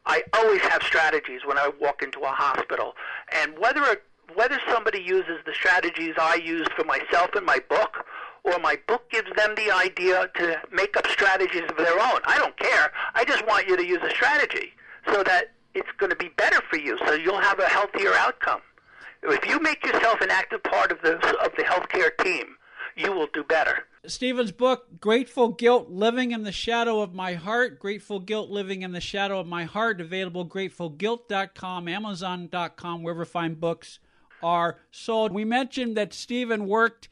I 0.06 0.24
always 0.34 0.62
have 0.62 0.82
strategies 0.84 1.42
when 1.46 1.58
I 1.58 1.70
walk 1.82 2.02
into 2.02 2.22
a 2.22 2.30
hospital, 2.30 2.96
and 3.42 3.58
whether 3.58 4.02
whether 4.34 4.60
somebody 4.70 5.02
uses 5.02 5.40
the 5.46 5.54
strategies 5.54 6.16
I 6.20 6.36
used 6.36 6.72
for 6.74 6.84
myself 6.84 7.36
in 7.36 7.46
my 7.46 7.60
book, 7.70 8.06
or 8.48 8.60
my 8.60 8.80
book 8.88 9.10
gives 9.10 9.30
them 9.36 9.54
the 9.56 9.72
idea 9.72 10.30
to 10.36 10.62
make 10.72 10.96
up 10.96 11.06
strategies 11.08 11.64
of 11.70 11.78
their 11.78 12.00
own, 12.00 12.20
I 12.26 12.38
don't 12.38 12.58
care. 12.58 12.92
I 13.14 13.26
just 13.26 13.46
want 13.46 13.68
you 13.68 13.76
to 13.76 13.86
use 13.86 14.00
a 14.04 14.10
strategy 14.10 14.74
so 15.12 15.24
that 15.24 15.52
it's 15.74 15.90
going 15.98 16.10
to 16.10 16.16
be 16.16 16.30
better 16.38 16.62
for 16.70 16.78
you, 16.78 16.98
so 17.06 17.14
you'll 17.14 17.40
have 17.40 17.60
a 17.60 17.68
healthier 17.68 18.14
outcome. 18.14 18.62
If 19.24 19.46
you 19.46 19.60
make 19.60 19.86
yourself 19.86 20.22
an 20.22 20.30
active 20.32 20.64
part 20.64 20.92
of 20.92 21.02
the 21.02 21.16
of 21.44 21.52
the 21.58 21.64
healthcare 21.64 22.12
team, 22.24 22.56
you 22.96 23.12
will 23.12 23.28
do 23.34 23.44
better. 23.44 23.86
Stephen's 24.06 24.54
book, 24.54 25.02
Grateful 25.02 25.50
Guilt 25.50 25.90
Living 25.90 26.32
in 26.32 26.44
the 26.44 26.52
Shadow 26.52 27.02
of 27.02 27.14
My 27.14 27.34
Heart. 27.34 27.80
Grateful 27.80 28.20
Guilt 28.20 28.50
Living 28.50 28.82
in 28.82 28.94
the 28.94 29.02
Shadow 29.02 29.40
of 29.40 29.48
My 29.48 29.66
Heart. 29.66 30.00
Available 30.00 30.46
gratefulguilt.com, 30.46 31.88
amazon.com, 31.88 33.04
wherever 33.04 33.26
fine 33.26 33.56
books 33.56 34.00
are 34.42 34.80
sold. 34.92 35.34
We 35.34 35.44
mentioned 35.44 35.98
that 35.98 36.14
Stephen 36.14 36.68
worked 36.68 37.10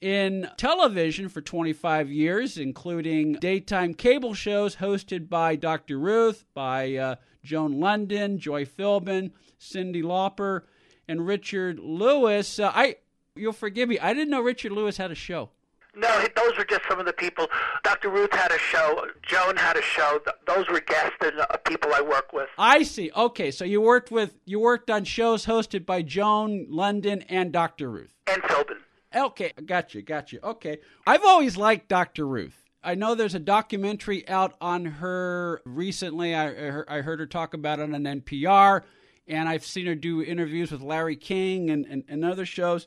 in 0.00 0.48
television 0.56 1.28
for 1.28 1.40
25 1.40 2.10
years, 2.10 2.58
including 2.58 3.34
daytime 3.34 3.94
cable 3.94 4.34
shows 4.34 4.76
hosted 4.76 5.28
by 5.28 5.56
Dr. 5.56 5.98
Ruth, 5.98 6.44
by 6.54 6.94
uh, 6.94 7.14
Joan 7.42 7.76
Lunden, 7.76 8.38
Joy 8.38 8.64
Philbin, 8.64 9.32
Cyndi 9.60 10.02
Lauper, 10.02 10.62
and 11.08 11.26
Richard 11.26 11.78
Lewis. 11.78 12.58
Uh, 12.58 12.72
I, 12.74 12.96
you'll 13.34 13.52
forgive 13.52 13.88
me, 13.88 13.98
I 13.98 14.12
didn't 14.12 14.30
know 14.30 14.40
Richard 14.40 14.72
Lewis 14.72 14.96
had 14.96 15.10
a 15.10 15.14
show. 15.14 15.50
No, 15.96 16.26
those 16.36 16.58
were 16.58 16.64
just 16.64 16.82
some 16.88 17.00
of 17.00 17.06
the 17.06 17.12
people. 17.14 17.46
Dr. 17.82 18.10
Ruth 18.10 18.32
had 18.32 18.52
a 18.52 18.58
show. 18.58 19.06
Joan 19.22 19.56
had 19.56 19.78
a 19.78 19.82
show. 19.82 20.20
Those 20.46 20.68
were 20.68 20.80
guests 20.80 21.16
and 21.22 21.40
uh, 21.40 21.56
people 21.64 21.90
I 21.94 22.02
work 22.02 22.34
with. 22.34 22.48
I 22.58 22.82
see. 22.82 23.10
Okay, 23.16 23.50
so 23.50 23.64
you 23.64 23.80
worked 23.80 24.10
with 24.10 24.34
you 24.44 24.60
worked 24.60 24.90
on 24.90 25.04
shows 25.04 25.46
hosted 25.46 25.86
by 25.86 26.02
Joan 26.02 26.66
Lunden 26.70 27.24
and 27.30 27.50
Dr. 27.50 27.90
Ruth. 27.90 28.12
And 28.26 28.42
Philbin. 28.42 28.76
Okay, 29.16 29.52
got 29.64 29.94
you, 29.94 30.02
got 30.02 30.32
you. 30.32 30.40
Okay, 30.44 30.78
I've 31.06 31.24
always 31.24 31.56
liked 31.56 31.88
Dr. 31.88 32.26
Ruth. 32.26 32.62
I 32.84 32.94
know 32.94 33.14
there's 33.14 33.34
a 33.34 33.40
documentary 33.40 34.28
out 34.28 34.54
on 34.60 34.84
her 34.84 35.62
recently. 35.64 36.34
I, 36.34 36.48
I 36.48 37.00
heard- 37.00 37.18
her 37.20 37.26
talk 37.26 37.54
about 37.54 37.80
it 37.80 37.92
on 37.94 38.04
NPR, 38.04 38.82
and 39.26 39.48
I've 39.48 39.64
seen 39.64 39.86
her 39.86 39.94
do 39.94 40.22
interviews 40.22 40.70
with 40.70 40.82
Larry 40.82 41.16
King 41.16 41.70
and, 41.70 41.86
and, 41.86 42.04
and 42.08 42.24
other 42.24 42.46
shows. 42.46 42.86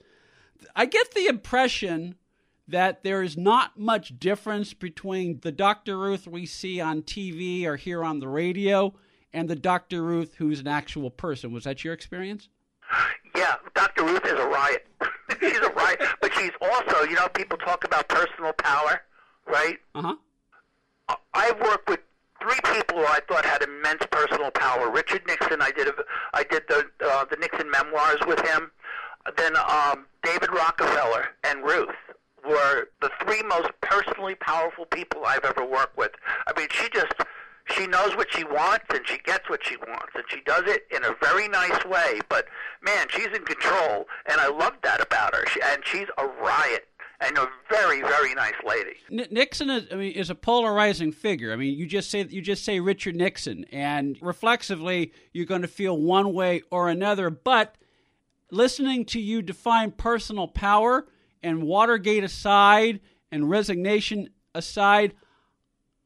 I 0.76 0.86
get 0.86 1.12
the 1.14 1.28
impression 1.28 2.16
that 2.68 3.04
there 3.04 3.24
is 3.24 3.36
not 3.36 3.80
much 3.80 4.20
difference 4.20 4.74
between 4.74 5.40
the 5.42 5.52
Dr. 5.52 5.98
Ruth 5.98 6.28
we 6.28 6.46
see 6.46 6.80
on 6.80 7.02
TV 7.02 7.66
or 7.66 7.76
hear 7.76 8.04
on 8.04 8.20
the 8.20 8.28
radio 8.28 8.94
and 9.34 9.50
the 9.50 9.56
Dr. 9.56 10.04
Ruth 10.04 10.36
who's 10.36 10.60
an 10.60 10.68
actual 10.68 11.10
person. 11.10 11.52
Was 11.52 11.64
that 11.64 11.84
your 11.84 11.94
experience? 11.94 12.50
Yeah, 13.40 13.56
Dr. 13.74 14.04
Ruth 14.04 14.26
is 14.26 14.34
a 14.34 14.48
riot. 14.48 14.86
she's 15.40 15.60
a 15.60 15.70
riot, 15.70 16.02
but 16.20 16.30
she's 16.34 16.52
also, 16.62 17.06
you 17.06 17.16
know, 17.16 17.30
people 17.30 17.58
talk 17.58 17.86
about 17.86 18.10
personal 18.10 18.52
power, 18.52 19.02
right? 19.48 19.78
Uh 19.96 20.02
huh. 20.02 21.16
I've 21.34 21.58
worked 21.62 21.90
with 21.90 22.02
three 22.42 22.60
people 22.74 22.98
who 22.98 23.06
I 23.06 23.22
thought 23.30 23.46
had 23.46 23.62
immense 23.62 24.04
personal 24.12 24.52
power. 24.52 24.92
Richard 24.92 25.22
Nixon, 25.26 25.62
I 25.62 25.72
did 25.72 25.88
a, 25.88 25.94
I 26.34 26.44
did 26.44 26.64
the 26.68 26.86
uh, 27.02 27.24
the 27.32 27.38
Nixon 27.38 27.72
memoirs 27.72 28.20
with 28.28 28.46
him. 28.46 28.72
Then 29.38 29.56
um, 29.56 30.06
David 30.22 30.50
Rockefeller 30.52 31.30
and 31.46 31.64
Ruth 31.64 31.96
were 32.46 32.90
the 33.02 33.10
three 33.24 33.42
most 33.44 33.70
personally 33.80 34.36
powerful 34.36 34.86
people 34.86 35.24
I've 35.26 35.46
ever 35.46 35.66
worked 35.66 35.98
with. 35.98 36.12
I 36.46 36.60
mean, 36.60 36.68
she 36.72 36.90
just 36.90 37.14
she 37.72 37.88
knows 37.88 38.16
what 38.16 38.32
she 38.34 38.44
wants 38.44 38.86
and 38.94 39.02
she 39.06 39.18
gets 39.20 39.50
what 39.50 39.66
she 39.66 39.78
wants 39.78 40.14
and 40.16 40.24
she 40.30 40.42
does 40.42 40.64
it 40.66 40.84
in 40.96 41.04
a 41.04 41.16
very 41.22 41.48
nice 41.48 41.86
way. 41.86 42.20
But 42.30 42.46
man, 42.82 43.08
she's 43.10 43.28
in 43.28 43.44
control, 43.46 44.08
and 44.30 44.40
I 44.40 44.50
love 44.50 44.74
that 44.84 45.02
about 45.02 45.36
her. 45.36 45.46
She, 45.48 45.62
and 45.62 45.82
she's 45.86 46.08
a 46.18 46.26
riot 46.26 46.86
and 47.22 47.38
a 47.38 47.48
very 47.70 48.02
very 48.02 48.34
nice 48.34 48.54
lady. 48.66 48.96
Nixon 49.10 49.70
is, 49.70 49.88
I 49.92 49.96
mean, 49.96 50.12
is 50.14 50.30
a 50.30 50.36
polarizing 50.36 51.12
figure. 51.12 51.52
I 51.52 51.56
mean, 51.56 51.78
you 51.78 51.86
just 51.86 52.10
say 52.10 52.26
you 52.30 52.42
just 52.42 52.64
say 52.64 52.80
Richard 52.80 53.16
Nixon, 53.16 53.66
and 53.72 54.18
reflexively, 54.22 55.14
you're 55.34 55.46
going 55.46 55.62
to 55.62 55.68
feel 55.68 55.98
one 55.98 56.34
way 56.34 56.62
or 56.72 56.90
another. 56.90 57.30
But 57.30 57.76
listening 58.52 59.06
to 59.06 59.20
you 59.20 59.42
define 59.42 59.92
personal 59.92 60.48
power 60.48 61.08
and 61.44 61.64
Watergate 61.64 62.24
aside 62.24 63.00
and 63.32 63.50
resignation 63.50 64.30
aside, 64.56 65.14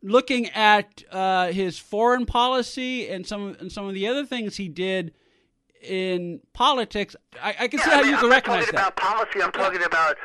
looking 0.04 0.50
at 0.50 1.02
uh, 1.12 1.48
his 1.48 1.80
foreign 1.80 2.26
policy 2.26 3.08
and 3.10 3.26
some 3.26 3.56
and 3.60 3.72
some 3.72 3.88
of 3.88 3.94
the 3.94 4.08
other 4.08 4.26
things 4.26 4.58
he 4.58 4.68
did 4.68 5.14
in 5.82 6.40
politics, 6.54 7.16
I, 7.42 7.56
I 7.62 7.68
can 7.68 7.80
see 7.80 7.90
Yeah, 7.90 7.96
how 7.96 8.00
I 8.00 8.02
mean, 8.04 8.10
you 8.12 8.16
I'm 8.18 8.22
can 8.22 8.30
recognize 8.30 8.66
talking 8.66 8.80
about 8.80 8.96
policy. 8.96 9.42
I'm 9.42 9.52
talking 9.52 9.84
about 9.84 10.16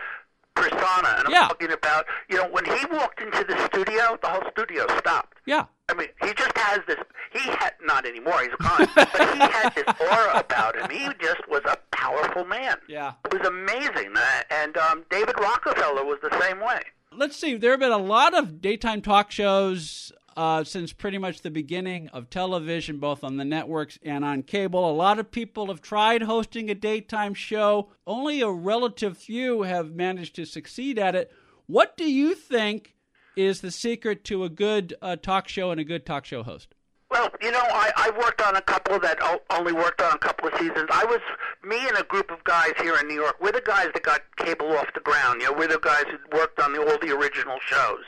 persona, 0.55 1.09
and 1.19 1.27
I'm 1.27 1.31
Yeah. 1.33 1.49
talking 1.49 1.73
about 1.73 2.07
you 2.29 2.37
know 2.37 2.49
when 2.49 2.65
he 2.65 2.85
walked 2.91 3.21
into 3.21 3.45
the 3.45 3.57
studio, 3.67 4.19
the 4.23 4.29
whole 4.29 4.51
studio 4.51 4.87
stopped. 4.99 5.39
yeah. 5.47 5.65
I 5.91 5.95
mean, 5.95 6.09
he 6.23 6.35
just 6.35 6.55
has 6.59 6.81
this. 6.87 6.99
He 7.33 7.39
had 7.49 7.73
not 7.83 8.05
anymore. 8.05 8.39
He's 8.43 8.51
gone, 8.61 8.87
but 8.95 9.09
he 9.09 9.39
had 9.41 9.71
this 9.75 9.87
aura 9.99 10.39
about 10.41 10.77
him. 10.77 10.91
He 10.91 11.09
just 11.19 11.49
was 11.49 11.63
a 11.65 11.79
powerful 11.97 12.45
man. 12.45 12.77
Yeah. 12.89 13.13
it 13.25 13.33
was 13.33 13.47
amazing. 13.49 14.13
Uh, 14.15 14.43
And 14.51 14.77
um, 14.77 15.05
David 15.11 15.37
Rockefeller 15.41 16.05
was 16.05 16.19
the 16.23 16.39
same 16.43 16.61
way. 16.61 16.83
Let's 17.19 17.37
see. 17.37 17.57
There 17.57 17.73
have 17.73 17.81
been 17.81 17.91
a 17.91 17.99
lot 17.99 18.33
of 18.33 18.63
daytime 18.63 19.03
talk 19.03 19.31
shows 19.31 20.13
uh, 20.37 20.63
since 20.63 20.93
pretty 20.93 21.19
much 21.19 21.41
the 21.41 21.51
beginning 21.51 22.09
of 22.09 22.31
television, 22.31 22.99
both 22.99 23.25
on 23.25 23.37
the 23.37 23.45
networks 23.45 23.99
and 24.05 24.25
on 24.25 24.45
cable. 24.45 24.89
A 24.89 24.93
lot 24.93 25.19
of 25.19 25.33
people 25.33 25.67
have 25.67 25.83
tried 25.83 26.23
hosting 26.23 26.71
a 26.71 26.75
daytime 26.77 27.35
show. 27.35 27.91
Only 28.07 28.41
a 28.41 28.51
relative 28.51 29.19
few 29.19 29.63
have 29.63 29.95
managed 29.95 30.37
to 30.37 30.47
succeed 30.47 30.99
at 30.99 31.17
it. 31.17 31.33
What 31.67 31.97
do 31.97 32.11
you 32.11 32.37
think 32.37 32.95
is 33.37 33.61
the 33.61 33.73
secret 33.73 34.25
to 34.25 34.45
a 34.45 34.49
good 34.49 34.95
uh, 35.03 35.17
talk 35.17 35.49
show 35.49 35.73
and 35.73 35.81
a 35.81 35.85
good 35.85 36.07
talk 36.07 36.25
show 36.25 36.45
host? 36.45 36.75
Well, 37.19 37.31
you 37.43 37.51
know, 37.51 37.65
I, 37.65 37.91
I 37.97 38.11
worked 38.17 38.41
on 38.43 38.55
a 38.55 38.61
couple 38.61 38.97
that 39.01 39.19
only 39.51 39.73
worked 39.73 40.01
on 40.01 40.13
a 40.13 40.19
couple 40.19 40.47
of 40.47 40.55
seasons. 40.55 40.87
I 40.89 41.05
was 41.05 41.19
me 41.65 41.77
and 41.89 41.99
a 41.99 42.05
group 42.05 42.31
of 42.31 42.45
guys 42.45 42.75
here 42.81 42.97
in 42.97 43.09
New 43.09 43.15
York. 43.15 43.35
We're 43.41 43.51
the 43.51 43.61
guys 43.61 43.89
that 43.93 44.05
got 44.05 44.21
cable 44.37 44.71
off 44.79 44.87
the 44.95 45.01
ground. 45.01 45.41
You 45.43 45.49
know, 45.49 45.59
we're 45.59 45.67
the 45.67 45.81
guys 45.81 46.05
who 46.09 46.39
worked 46.39 46.61
on 46.61 46.73
the, 46.73 46.79
all 46.79 46.97
the 47.01 47.11
original 47.11 47.59
shows, 47.67 48.05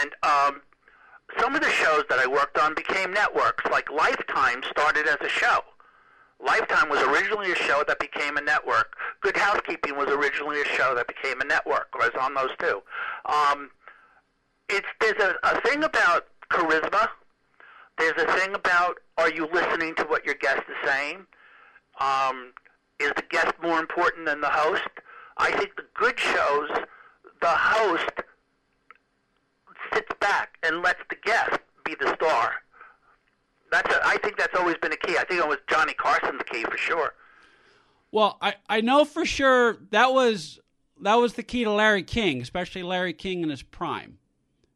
and 0.00 0.12
um, 0.22 0.62
some 1.38 1.54
of 1.54 1.60
the 1.60 1.68
shows 1.68 2.04
that 2.08 2.20
I 2.20 2.26
worked 2.26 2.56
on 2.56 2.74
became 2.74 3.12
networks. 3.12 3.70
Like 3.70 3.90
Lifetime 3.90 4.62
started 4.70 5.06
as 5.06 5.18
a 5.20 5.28
show. 5.28 5.58
Lifetime 6.42 6.88
was 6.88 7.02
originally 7.02 7.52
a 7.52 7.56
show 7.56 7.84
that 7.86 7.98
became 7.98 8.38
a 8.38 8.40
network. 8.40 8.96
Good 9.20 9.36
Housekeeping 9.36 9.94
was 9.94 10.08
originally 10.08 10.62
a 10.62 10.66
show 10.68 10.94
that 10.94 11.06
became 11.06 11.42
a 11.42 11.44
network. 11.44 11.88
I 11.92 12.08
was 12.08 12.16
on 12.18 12.32
those 12.32 12.56
two. 12.58 12.80
Um, 13.26 13.68
it's 14.70 14.88
there's 15.02 15.22
a, 15.22 15.34
a 15.42 15.60
thing 15.60 15.84
about 15.84 16.28
charisma. 16.50 17.08
There's 17.98 18.20
a 18.22 18.32
thing 18.38 18.54
about 18.54 18.98
are 19.18 19.30
you 19.30 19.48
listening 19.52 19.94
to 19.96 20.04
what 20.04 20.24
your 20.24 20.34
guest 20.34 20.62
is 20.68 20.88
saying? 20.88 21.26
Um, 22.00 22.52
is 22.98 23.12
the 23.16 23.24
guest 23.30 23.52
more 23.62 23.78
important 23.78 24.26
than 24.26 24.40
the 24.40 24.48
host? 24.48 24.88
I 25.36 25.50
think 25.52 25.76
the 25.76 25.84
good 25.94 26.18
shows, 26.18 26.70
the 27.40 27.48
host 27.48 28.10
sits 29.92 30.08
back 30.20 30.56
and 30.62 30.82
lets 30.82 31.00
the 31.10 31.16
guest 31.24 31.58
be 31.84 31.94
the 32.00 32.14
star. 32.14 32.54
That's 33.70 33.94
a, 33.94 34.00
I 34.06 34.18
think 34.18 34.36
that's 34.36 34.58
always 34.58 34.76
been 34.76 34.92
a 34.92 34.96
key. 34.96 35.16
I 35.18 35.24
think 35.24 35.40
it 35.40 35.48
was 35.48 35.58
Johnny 35.68 35.94
Carson's 35.94 36.42
key 36.50 36.64
for 36.64 36.76
sure. 36.76 37.14
Well, 38.10 38.36
I, 38.42 38.54
I 38.68 38.82
know 38.82 39.04
for 39.04 39.24
sure 39.24 39.78
that 39.90 40.12
was 40.12 40.60
that 41.00 41.14
was 41.14 41.34
the 41.34 41.42
key 41.42 41.64
to 41.64 41.72
Larry 41.72 42.02
King, 42.02 42.42
especially 42.42 42.82
Larry 42.82 43.14
King 43.14 43.42
in 43.42 43.48
his 43.48 43.62
prime. 43.62 44.18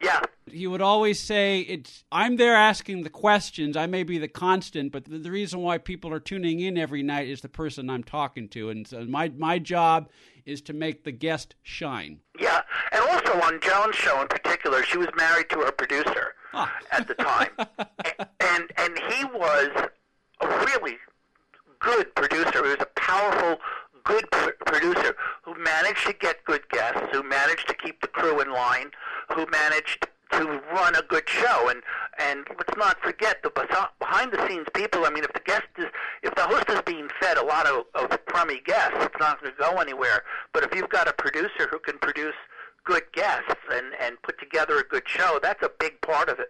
Yeah, 0.03 0.21
he 0.51 0.67
would 0.67 0.81
always 0.81 1.19
say 1.21 1.61
it's 1.61 2.05
i'm 2.13 2.37
there 2.37 2.55
asking 2.55 3.03
the 3.03 3.11
questions 3.11 3.77
i 3.77 3.87
may 3.87 4.03
be 4.03 4.17
the 4.19 4.29
constant 4.29 4.93
but 4.93 5.05
the, 5.05 5.19
the 5.19 5.31
reason 5.31 5.61
why 5.61 5.77
people 5.79 6.13
are 6.13 6.21
tuning 6.21 6.61
in 6.61 6.79
every 6.79 7.03
night 7.03 7.27
is 7.29 7.41
the 7.41 7.49
person 7.49 7.91
i'm 7.91 8.05
talking 8.05 8.49
to 8.49 8.71
and 8.71 8.87
so 8.87 9.05
my 9.05 9.29
my 9.37 9.59
job 9.59 10.09
is 10.45 10.61
to 10.61 10.73
make 10.73 11.03
the 11.05 11.13
guest 11.13 11.55
shine 11.63 12.21
yeah. 12.39 12.61
And 12.93 13.03
also 13.03 13.33
on 13.43 13.59
Joan's 13.61 13.97
show 13.97 14.21
in 14.21 14.29
particular, 14.29 14.83
she 14.85 14.97
was 14.99 15.09
married 15.17 15.49
to 15.51 15.59
her 15.61 15.73
producer 15.73 16.35
Ah. 16.55 16.73
at 16.93 17.09
the 17.09 17.15
time, 17.15 17.49
A- 17.59 18.27
and 18.41 18.71
and 18.77 18.99
he 19.11 19.25
was 19.25 19.71
a 20.41 20.47
really 20.67 20.97
good 21.81 22.15
producer. 22.15 22.63
He 22.63 22.71
was 22.71 22.77
a 22.81 22.87
powerful, 23.01 23.57
good 24.05 24.31
pr- 24.31 24.51
producer 24.67 25.17
who 25.45 25.55
managed 25.59 26.07
to 26.07 26.13
get 26.13 26.45
good 26.45 26.69
guests, 26.71 27.01
who 27.13 27.23
managed 27.23 27.67
to 27.69 27.75
keep 27.75 28.01
the 28.01 28.09
crew 28.09 28.41
in 28.41 28.53
line, 28.53 28.91
who 29.35 29.47
managed 29.51 30.07
to 30.33 30.61
run 30.73 30.95
a 30.97 31.03
good 31.03 31.29
show. 31.29 31.69
And 31.71 31.83
and 32.19 32.47
let's 32.57 32.77
not 32.77 33.01
forget 33.03 33.43
the 33.43 33.51
behind 33.99 34.33
the 34.33 34.47
scenes 34.49 34.67
people. 34.75 35.05
I 35.05 35.11
mean, 35.11 35.25
if 35.25 35.33
the 35.33 35.41
guest 35.45 35.67
is, 35.79 35.87
if 36.23 36.35
the 36.35 36.43
host 36.43 36.65
is 36.71 36.81
being 36.87 37.09
fed 37.21 37.37
a 37.37 37.45
lot 37.45 37.67
of, 37.67 37.85
of 37.95 38.25
crummy 38.27 38.61
guests, 38.65 38.97
it's 39.01 39.15
not 39.21 39.41
going 39.41 39.53
to 39.53 39.59
go 39.59 39.79
anywhere. 39.81 40.23
But 40.53 40.65
if 40.65 40.75
you've 40.75 40.89
got 40.89 41.09
a 41.09 41.13
producer 41.13 41.69
who 41.71 41.79
can 41.79 41.99
produce 41.99 42.35
good 42.85 43.03
guests 43.13 43.55
and 43.73 43.87
and 44.01 44.21
put 44.23 44.39
together 44.39 44.79
a 44.79 44.85
good 44.85 45.03
show, 45.07 45.39
that's 45.43 45.63
a 45.63 45.71
big 45.79 46.01
part 46.01 46.29
of 46.29 46.39
it. 46.39 46.49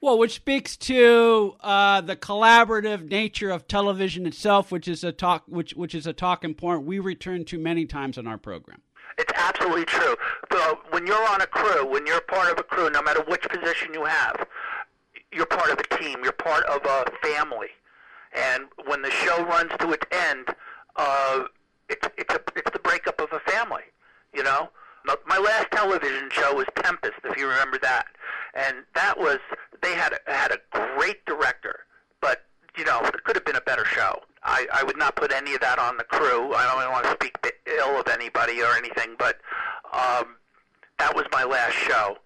well 0.00 0.18
which 0.18 0.34
speaks 0.34 0.76
to 0.76 1.54
uh, 1.60 2.00
the 2.00 2.16
collaborative 2.16 3.08
nature 3.10 3.50
of 3.50 3.66
television 3.68 4.26
itself 4.26 4.70
which 4.72 4.88
is 4.88 5.04
a 5.04 5.12
talk 5.12 5.44
which 5.46 5.72
which 5.74 5.94
is 5.94 6.06
a 6.06 6.12
talking 6.12 6.54
point 6.54 6.82
we 6.84 6.98
return 6.98 7.44
to 7.44 7.58
many 7.58 7.84
times 7.86 8.18
on 8.18 8.26
our 8.26 8.38
program 8.38 8.80
It's 9.18 9.32
absolutely 9.34 9.84
true. 9.84 10.16
So 10.52 10.80
when 10.90 11.06
you're 11.06 11.28
on 11.28 11.40
a 11.40 11.46
crew, 11.46 11.86
when 11.86 12.06
you're 12.06 12.20
part 12.22 12.50
of 12.52 12.58
a 12.58 12.62
crew, 12.62 12.90
no 12.90 13.02
matter 13.02 13.22
which 13.28 13.42
position 13.48 13.94
you 13.94 14.04
have, 14.04 14.46
you're 15.32 15.46
part 15.46 15.70
of 15.70 15.78
a 15.78 15.96
team. 15.96 16.18
You're 16.22 16.32
part 16.32 16.64
of 16.66 16.84
a 16.84 17.04
family. 17.26 17.68
And 18.32 18.64
when 18.86 19.02
the 19.02 19.10
show 19.10 19.44
runs 19.44 19.70
to 19.78 19.92
its 19.92 20.06
end, 20.10 20.48
uh, 20.96 21.44
it's 21.88 22.08
it's 22.16 22.34
a, 22.34 22.40
it's 22.56 22.70
the 22.72 22.78
breakup 22.80 23.20
of 23.20 23.32
a 23.32 23.40
family. 23.50 23.82
You 24.32 24.42
know, 24.42 24.70
My- 25.26 25.38
last 25.38 25.70
television 25.70 26.30
show 26.30 26.54
was 26.54 26.66
Tempestt, 26.76 27.12
if 27.24 27.36
you 27.36 27.46
remember 27.48 27.78
that, 27.82 28.06
and 28.54 28.84
that 28.94 29.18
was 29.18 29.38
they 29.82 29.94
had 29.94 30.14
a, 30.14 30.30
had 30.32 30.50
a 30.50 30.58
great 30.96 31.24
director, 31.26 31.84
but 32.20 32.44
you 32.76 32.84
know, 32.84 33.00
it 33.02 33.24
could 33.24 33.36
have 33.36 33.44
been 33.44 33.56
a 33.56 33.60
better 33.60 33.84
show. 33.84 34.20
I, 34.42 34.66
I 34.72 34.84
would 34.84 34.98
not 34.98 35.16
put 35.16 35.32
any 35.32 35.54
of 35.54 35.60
that 35.60 35.78
on 35.78 35.96
the 35.96 36.04
crew. 36.04 36.52
I 36.54 36.64
don't 36.64 36.92
want 36.92 37.04
to 37.04 37.12
speak 37.12 37.36
ill 37.66 37.98
of 37.98 38.08
anybody 38.08 38.62
or 38.62 38.74
anything, 38.76 39.16
but 39.18 39.38
um, 39.92 40.36
that 40.98 41.14
was 41.14 41.24
my 41.32 41.44
last 41.44 41.74
show. 41.74 42.16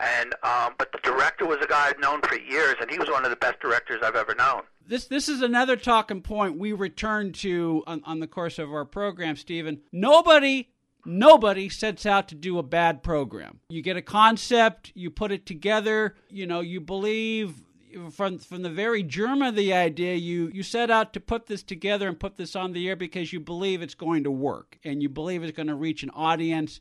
And 0.00 0.34
um, 0.44 0.74
but 0.78 0.92
the 0.92 0.98
director 1.02 1.44
was 1.44 1.58
a 1.60 1.66
guy 1.66 1.88
I'd 1.88 2.00
known 2.00 2.22
for 2.22 2.38
years, 2.38 2.76
and 2.80 2.88
he 2.90 2.98
was 2.98 3.08
one 3.08 3.24
of 3.24 3.30
the 3.30 3.36
best 3.36 3.60
directors 3.60 4.00
I've 4.02 4.14
ever 4.14 4.34
known. 4.34 4.62
This 4.86 5.06
this 5.06 5.28
is 5.28 5.42
another 5.42 5.76
talking 5.76 6.22
point 6.22 6.56
we 6.56 6.72
return 6.72 7.32
to 7.34 7.82
on, 7.86 8.02
on 8.04 8.20
the 8.20 8.28
course 8.28 8.60
of 8.60 8.72
our 8.72 8.84
program, 8.84 9.34
Stephen. 9.34 9.80
Nobody 9.92 10.68
nobody 11.04 11.68
sets 11.68 12.06
out 12.06 12.28
to 12.28 12.34
do 12.34 12.58
a 12.58 12.62
bad 12.62 13.02
program. 13.02 13.60
You 13.70 13.82
get 13.82 13.96
a 13.96 14.02
concept, 14.02 14.92
you 14.94 15.10
put 15.10 15.32
it 15.32 15.46
together, 15.46 16.14
you 16.30 16.46
know, 16.46 16.60
you 16.60 16.80
believe 16.80 17.62
from 18.10 18.38
from 18.38 18.62
the 18.62 18.70
very 18.70 19.02
germ 19.02 19.42
of 19.42 19.54
the 19.54 19.72
idea, 19.72 20.14
you 20.14 20.50
you 20.52 20.62
set 20.62 20.90
out 20.90 21.12
to 21.14 21.20
put 21.20 21.46
this 21.46 21.62
together 21.62 22.08
and 22.08 22.18
put 22.18 22.36
this 22.36 22.54
on 22.56 22.72
the 22.72 22.88
air 22.88 22.96
because 22.96 23.32
you 23.32 23.40
believe 23.40 23.82
it's 23.82 23.94
going 23.94 24.24
to 24.24 24.30
work 24.30 24.78
and 24.84 25.02
you 25.02 25.08
believe 25.08 25.42
it's 25.42 25.56
going 25.56 25.68
to 25.68 25.74
reach 25.74 26.02
an 26.02 26.10
audience. 26.10 26.80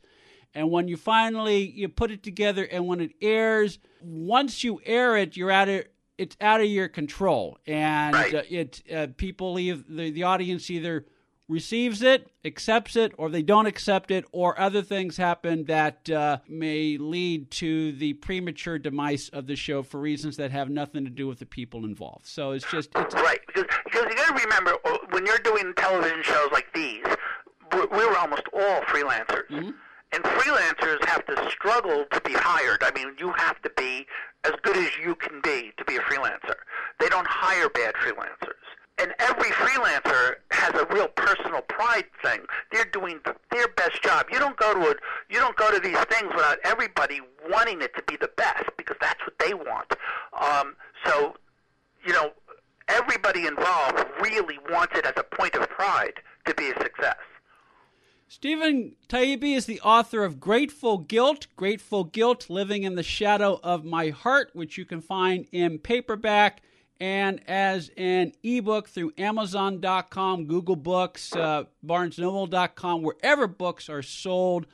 And 0.54 0.72
when 0.72 0.88
you 0.88 0.98
finally 0.98 1.70
you 1.70 1.90
put 1.90 2.12
it 2.12 2.24
together, 2.24 2.64
and 2.64 2.88
when 2.88 3.00
it 3.02 3.12
airs, 3.22 3.80
once 4.02 4.64
you 4.64 4.82
air 4.86 5.16
it, 5.18 5.36
you're 5.38 5.52
out 5.52 5.70
of 5.70 5.86
it's 6.18 6.36
out 6.42 6.62
of 6.62 6.68
your 6.68 6.88
control, 6.88 7.60
and 7.68 8.16
Right. 8.16 8.34
uh, 8.34 8.42
it 8.50 8.82
uh, 8.92 9.08
people 9.18 9.54
leave 9.54 9.86
the 9.88 10.10
the 10.10 10.24
audience 10.24 10.70
either 10.72 11.06
receives 11.48 12.01
it, 12.01 12.30
accepts 12.44 12.96
it, 12.96 13.13
or 13.18 13.30
they 13.30 13.42
don't 13.42 13.66
accept 13.66 14.12
it, 14.12 14.25
or 14.32 14.60
other 14.60 14.82
things 14.82 15.18
happen 15.18 15.63
that 15.66 16.10
uh, 16.10 16.38
may 16.48 16.98
lead 16.98 17.50
to 17.51 17.92
the 17.94 18.13
premature 18.13 18.77
demise 18.77 19.30
of 19.30 19.48
the 19.48 19.56
show 19.56 19.82
for 19.84 20.00
reasons 20.00 20.38
that 20.38 20.51
have 20.51 20.70
nothing 20.70 21.06
to 21.06 21.10
do 21.10 21.27
with 21.27 21.39
the 21.39 21.46
people 21.46 21.86
involved. 21.86 22.25
So 22.25 22.51
it's 22.51 22.70
just 22.70 22.89
it's 22.96 23.16
Right, 23.16 23.39
because 23.48 23.66
because 23.86 24.06
you 24.10 24.16
got 24.16 24.38
to 24.38 24.44
remember 24.44 24.74
uh, 24.86 24.98
when 25.12 25.25
you're 25.25 25.39
doing 25.39 25.74
television 25.75 26.22
shows 26.24 26.50
like 26.51 26.68
these, 26.74 27.04
we 27.74 27.80
we 27.92 28.06
were 28.06 28.18
almost 28.18 28.44
all 28.54 28.82
freelancers, 28.82 29.50
and 30.13 30.24
freelancers 30.24 31.04
have 31.06 31.25
to 31.27 31.50
struggle 31.50 32.06
to 32.12 32.22
be 32.22 32.34
hired. 32.34 32.84
I 32.84 32.92
mean, 32.94 33.13
you 33.20 33.32
have 33.34 33.62
to 33.62 33.72
be 33.77 34.06
as 34.44 34.54
good 34.63 34.77
as 34.77 34.89
you 35.04 35.16
can 35.16 35.42
be 35.42 35.72
to 35.77 35.86
be 35.86 35.96
a 35.96 36.00
freelancer. 36.01 36.56
They 37.00 37.10
don't 37.10 37.27
hire 37.27 37.70
bad 37.70 37.96
freelancers. 37.96 38.54
And 39.00 39.13
every 39.20 39.50
freelancer 39.51 40.36
has 40.72 40.82
a 40.82 40.94
real 40.94 41.08
personal 41.08 41.62
pride 41.62 42.06
thing. 42.24 42.42
They're 42.72 42.86
doing 42.86 43.20
their 43.52 43.68
best 43.70 44.02
job. 44.04 44.28
You 44.32 44.40
don't 44.40 44.58
go 44.58 44.74
to 44.74 44.80
a, 44.92 44.96
you 45.30 45.40
don't 45.40 45.56
go 45.56 45.72
to 45.72 45.80
these 45.80 45.98
things 46.06 46.32
without 46.36 46.60
everybody 46.64 47.22
wanting 47.50 47.82
it 47.82 47.96
to 47.96 48.04
be 48.04 48.18
the 48.18 48.30
best 48.38 48.66
because 48.78 48.98
that's 49.00 49.20
what 49.22 49.38
they 49.40 49.54
want. 49.54 49.94
Um, 50.40 50.76
so 51.06 51.36
you 52.06 52.14
know, 52.14 52.32
everybody 52.88 53.46
involved 53.46 54.04
really 54.22 54.58
wants 54.70 54.98
it 54.98 55.06
as 55.06 55.14
a 55.18 55.24
point 55.24 55.56
of 55.56 55.70
pride 55.70 56.14
to 56.46 56.54
be 56.56 56.70
a 56.70 56.82
success. 56.82 57.18
Stephen 58.30 58.96
Taibbi 59.08 59.56
is 59.56 59.66
the 59.66 59.80
author 59.82 60.24
of 60.24 60.40
Grateful 60.40 60.98
Guilt, 60.98 61.48
Grateful 61.56 62.04
Guilt 62.04 62.50
Living 62.50 62.84
in 62.84 62.96
the 62.96 63.04
Shadow 63.04 63.60
of 63.64 63.86
My 63.86 64.10
Heart, 64.10 64.52
which 64.54 64.78
you 64.78 64.86
can 64.86 65.02
find 65.02 65.48
in 65.52 65.80
paperback 65.80 66.62
and 67.00 67.42
as 67.48 67.92
an 67.98 68.34
ebook 68.44 68.89
through 68.89 69.13
Amazon.com, 69.18 70.46
Google 70.46 70.75
Books, 70.75 71.36
uh, 71.36 71.66
BarnesNoble.com, 71.86 73.01
wherever 73.01 73.48
books 73.48 73.89
are 73.89 74.01
sold 74.01 74.66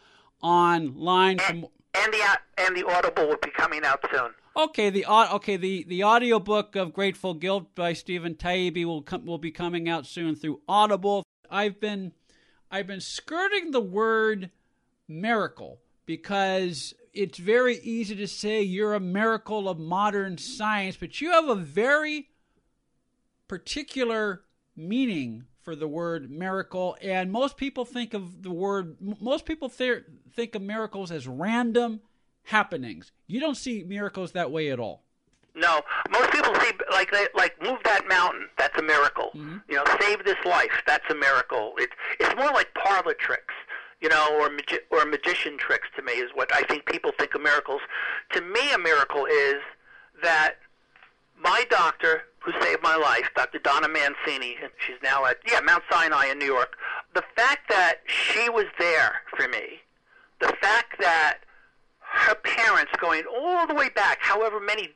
online. 0.42 1.40
From, 1.40 1.68
And 1.96 2.14
the 2.14 2.40
and 2.58 2.76
the 2.76 2.86
Audible 2.88 3.28
will 3.28 3.38
be 3.42 3.52
coming 3.52 3.84
out 3.84 4.04
soon. 4.12 4.32
Okay, 4.56 4.90
the 4.90 5.06
okay 5.08 5.58
the 5.58 5.84
the 5.84 6.04
audiobook 6.04 6.76
of 6.76 6.94
Grateful 6.94 7.34
Guilt 7.34 7.74
by 7.76 7.94
Stephen 7.94 8.36
Taibbi 8.36 8.86
will 8.86 9.02
come 9.02 9.26
will 9.26 9.38
be 9.38 9.52
coming 9.52 9.90
out 9.90 10.06
soon 10.06 10.36
through 10.36 10.62
Audible. 10.68 11.24
I've 11.50 11.80
been 11.80 12.14
I've 12.70 12.88
been 12.88 13.02
skirting 13.02 13.72
the 13.72 13.82
word 13.82 14.52
miracle 15.08 15.80
because 16.06 16.94
it's 17.14 17.38
very 17.38 17.78
easy 17.80 18.16
to 18.16 18.28
say 18.28 18.62
you're 18.62 18.94
a 18.94 19.00
miracle 19.00 19.70
of 19.70 19.80
modern 19.80 20.38
science, 20.38 20.98
but 20.98 21.22
you 21.22 21.32
have 21.32 21.48
a 21.48 21.56
very 21.56 22.30
particular 23.48 24.44
meaning 24.76 25.46
for 25.62 25.76
the 25.76 25.88
word 25.88 26.30
miracle 26.30 26.98
and 27.02 27.32
most 27.32 27.56
people 27.56 27.86
think 27.86 28.14
of 28.14 28.42
the 28.42 28.52
word 28.52 28.98
most 29.22 29.46
people 29.46 29.70
th- 29.70 30.04
think 30.34 30.56
of 30.56 30.62
miracles 30.62 31.12
as 31.12 31.28
random 31.28 32.02
happenings 32.46 33.12
you 33.28 33.40
don't 33.40 33.56
see 33.56 33.84
miracles 33.84 34.32
that 34.32 34.52
way 34.52 34.70
at 34.72 34.80
all 34.80 35.04
No, 35.56 35.82
most 36.10 36.32
people 36.32 36.54
see 36.56 36.72
like 36.92 37.12
they, 37.12 37.28
like 37.36 37.62
move 37.62 37.78
that 37.86 38.08
mountain. 38.10 38.50
That's 38.58 38.76
a 38.80 38.82
miracle. 38.82 39.30
Mm-hmm. 39.36 39.58
You 39.70 39.76
know, 39.76 39.84
save 40.02 40.26
this 40.26 40.44
life. 40.46 40.72
That's 40.88 41.06
a 41.12 41.16
miracle. 41.16 41.74
It's 41.78 41.94
it's 42.20 42.36
more 42.36 42.52
like 42.52 42.74
parlor 42.74 43.14
tricks. 43.14 43.54
You 44.04 44.10
know, 44.10 44.38
or 44.38 44.50
magi- 44.50 44.84
or 44.92 45.06
magician 45.06 45.58
tricks 45.58 45.88
to 45.96 46.02
me 46.02 46.12
is 46.12 46.30
what 46.34 46.54
I 46.54 46.64
think 46.64 46.86
people 46.86 47.14
think 47.18 47.36
of 47.36 47.42
miracles. 47.42 47.80
To 48.34 48.42
me, 48.42 48.74
a 48.74 48.78
miracle 48.78 49.26
is 49.26 49.62
that 50.22 50.56
my 51.40 51.64
doctor 51.70 52.24
who 52.40 52.52
saved 52.62 52.84
my 52.84 52.98
life, 52.98 53.30
Dr. 53.34 53.60
Donna 53.60 53.88
Mancini, 53.88 54.58
she's 54.86 54.98
now 55.02 55.24
at 55.24 55.38
yeah 55.50 55.62
Mount 55.62 55.84
Sinai 55.90 56.26
in 56.26 56.38
New 56.38 56.46
York. 56.46 56.76
The 57.14 57.24
fact 57.38 57.70
that 57.70 58.00
she 58.06 58.50
was 58.50 58.66
there 58.78 59.22
for 59.38 59.48
me, 59.48 59.80
the 60.42 60.54
fact 60.62 61.00
that 61.00 61.38
her 62.00 62.36
parents 62.36 62.92
going 63.00 63.24
all 63.34 63.66
the 63.68 63.74
way 63.74 63.88
back, 63.88 64.18
however 64.20 64.60
many 64.60 64.90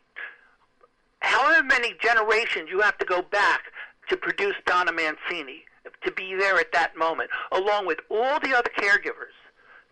however 1.20 1.63
many 1.63 1.93
generations 2.02 2.70
you 2.70 2.82
have 2.82 2.98
to 2.98 3.06
go 3.06 3.22
back 3.22 3.72
to 4.10 4.17
produce 4.17 4.56
Donna 4.65 4.91
Mancini, 4.91 5.63
to 6.03 6.12
be 6.12 6.36
there 6.36 6.57
at 6.57 6.71
that 6.73 6.97
moment, 6.97 7.29
along 7.51 7.86
with 7.88 7.99
all 8.10 8.39
the 8.39 8.55
other 8.55 8.71
caregivers, 8.77 9.36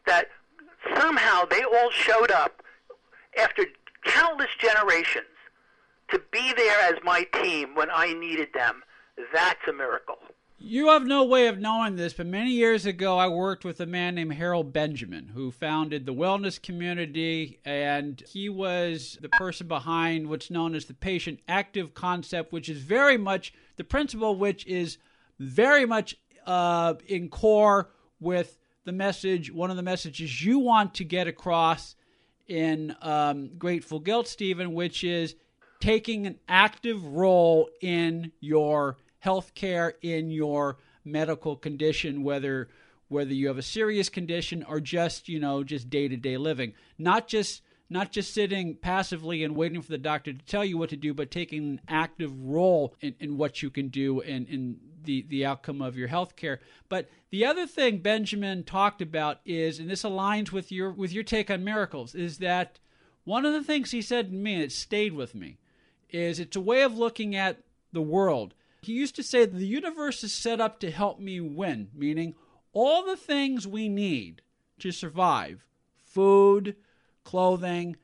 that 0.05 0.27
somehow 0.95 1.45
they 1.45 1.63
all 1.63 1.89
showed 1.91 2.31
up 2.31 2.61
after 3.37 3.65
countless 4.03 4.49
generations 4.59 5.25
to 6.09 6.21
be 6.31 6.53
there 6.55 6.79
as 6.81 6.95
my 7.03 7.23
team 7.41 7.75
when 7.75 7.89
I 7.91 8.13
needed 8.13 8.49
them. 8.53 8.83
That's 9.33 9.67
a 9.67 9.73
miracle. 9.73 10.19
You 10.57 10.87
have 10.87 11.05
no 11.05 11.23
way 11.25 11.47
of 11.47 11.59
knowing 11.59 11.95
this, 11.95 12.13
but 12.13 12.25
many 12.25 12.51
years 12.51 12.85
ago 12.85 13.17
I 13.17 13.27
worked 13.27 13.65
with 13.65 13.79
a 13.81 13.85
man 13.85 14.15
named 14.15 14.33
Harold 14.33 14.71
Benjamin 14.71 15.31
who 15.33 15.51
founded 15.51 16.05
the 16.05 16.13
wellness 16.13 16.61
community, 16.61 17.59
and 17.65 18.23
he 18.29 18.47
was 18.47 19.17
the 19.21 19.29
person 19.29 19.67
behind 19.67 20.29
what's 20.29 20.49
known 20.49 20.73
as 20.73 20.85
the 20.85 20.93
patient 20.93 21.39
active 21.47 21.93
concept, 21.93 22.53
which 22.53 22.69
is 22.69 22.77
very 22.77 23.17
much 23.17 23.53
the 23.75 23.83
principle, 23.83 24.35
which 24.35 24.65
is 24.65 24.97
very 25.39 25.86
much 25.86 26.15
uh, 26.45 26.95
in 27.08 27.30
core 27.30 27.89
with 28.19 28.58
the 28.86 28.91
message, 28.91 29.52
one 29.52 29.71
of 29.71 29.78
the 29.78 29.84
messages 29.84 30.43
you 30.43 30.60
want 30.60 30.93
to 30.95 31.04
get 31.04 31.28
across 31.28 31.95
in 32.48 32.95
um, 33.02 33.52
Grateful 33.58 34.00
Guilt, 34.00 34.28
Stephen, 34.28 34.74
which 34.74 35.04
is 35.04 35.36
taking 35.80 36.28
an 36.28 36.38
active 36.48 37.04
role 37.04 37.69
in 37.82 38.32
your 38.39 38.98
health 39.19 39.54
care, 39.56 39.95
in 40.02 40.30
your 40.30 40.78
medical 41.04 41.56
condition, 41.56 42.24
whether 42.24 42.69
whether 43.08 43.34
you 43.34 43.48
have 43.48 43.58
a 43.60 43.63
serious 43.63 44.10
condition 44.10 44.63
or 44.67 44.80
just 44.80 45.30
you 45.30 45.39
know 45.39 45.63
just 45.63 45.89
day 45.89 46.08
to 46.08 46.17
day 46.17 46.38
living, 46.38 46.74
not 46.98 47.28
just 47.28 47.62
not 47.95 48.12
just 48.12 48.34
sitting 48.34 48.75
passively 48.75 49.41
and 49.41 49.55
waiting 49.55 49.81
for 49.81 49.89
the 49.89 49.97
doctor 49.97 50.34
to 50.34 50.45
tell 50.45 50.65
you 50.65 50.77
what 50.77 50.89
to 50.89 50.97
do, 50.97 51.13
but 51.13 51.31
taking 51.31 51.63
an 51.63 51.81
active 51.88 52.38
role 52.43 52.93
in, 52.99 53.15
in 53.21 53.38
what 53.38 53.62
you 53.63 53.69
can 53.69 53.88
do 53.88 54.19
in, 54.19 54.45
in 54.47 54.77
the, 55.05 55.25
the 55.29 55.45
outcome 55.45 55.81
of 55.81 55.97
your 55.97 56.10
health 56.10 56.36
care. 56.36 56.60
But 56.89 57.10
the 57.29 57.45
other 57.45 57.65
thing 57.65 57.99
Benjamin 57.99 58.65
talked 58.65 59.01
about 59.01 59.39
is, 59.45 59.79
and 59.79 59.89
this 59.89 60.03
aligns 60.03 60.51
with 60.51 60.73
your 60.73 60.91
with 60.91 61.13
your 61.13 61.23
take 61.23 61.49
on 61.49 61.63
miracles, 61.63 62.13
is 62.13 62.39
that 62.39 62.79
one 63.23 63.45
of 63.45 63.53
the 63.53 63.63
things 63.63 63.91
he 63.91 64.01
said 64.01 64.29
to 64.29 64.36
me, 64.36 64.55
and 64.55 64.63
it 64.63 64.73
stayed 64.73 65.13
with 65.13 65.34
me, 65.34 65.58
is 66.10 66.38
it's 66.38 66.58
a 66.58 66.62
way 66.62 66.81
of 66.81 66.97
looking 66.97 67.34
at 67.34 67.62
the 67.93 68.01
world. 68.01 68.53
He 68.81 68.91
used 68.91 69.15
to 69.15 69.23
say 69.23 69.45
the 69.45 69.65
universe 69.65 70.21
is 70.21 70.34
set 70.34 70.60
up 70.60 70.81
to 70.81 70.91
help 70.91 71.19
me 71.19 71.39
win, 71.39 71.89
meaning 71.95 72.36
all 72.73 73.05
the 73.05 73.17
things 73.17 73.65
we 73.65 73.88
need 73.88 74.41
to 74.79 74.91
survive 74.91 75.65
food, 75.95 76.75
clothing, 77.25 77.97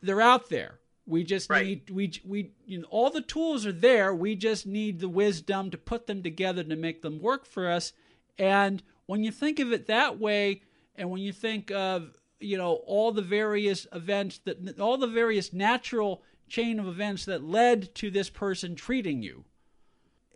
they're 0.00 0.22
out 0.22 0.48
there. 0.48 0.78
We 1.06 1.24
just 1.24 1.50
Right. 1.50 1.66
need 1.66 1.90
we 1.90 2.12
we 2.24 2.52
you 2.66 2.80
know, 2.80 2.86
all 2.90 3.10
the 3.10 3.20
tools 3.20 3.66
are 3.66 3.72
there. 3.72 4.14
We 4.14 4.34
just 4.34 4.66
need 4.66 5.00
the 5.00 5.08
wisdom 5.08 5.70
to 5.70 5.78
put 5.78 6.06
them 6.06 6.22
together 6.22 6.64
to 6.64 6.76
make 6.76 7.02
them 7.02 7.20
work 7.20 7.44
for 7.46 7.68
us. 7.70 7.92
And 8.38 8.82
when 9.06 9.22
you 9.24 9.30
think 9.32 9.58
of 9.58 9.72
it 9.72 9.86
that 9.86 10.18
way, 10.18 10.62
and 10.96 11.10
when 11.10 11.20
you 11.20 11.32
think 11.32 11.70
of 11.70 12.14
you 12.40 12.56
know 12.56 12.74
all 12.86 13.10
the 13.12 13.22
various 13.22 13.86
events 13.92 14.38
that 14.44 14.78
all 14.78 14.96
the 14.96 15.06
various 15.06 15.52
natural 15.52 16.22
chain 16.48 16.78
of 16.78 16.86
events 16.86 17.24
that 17.26 17.42
led 17.42 17.94
to 17.96 18.10
this 18.10 18.30
person 18.30 18.74
treating 18.74 19.22
you, 19.22 19.44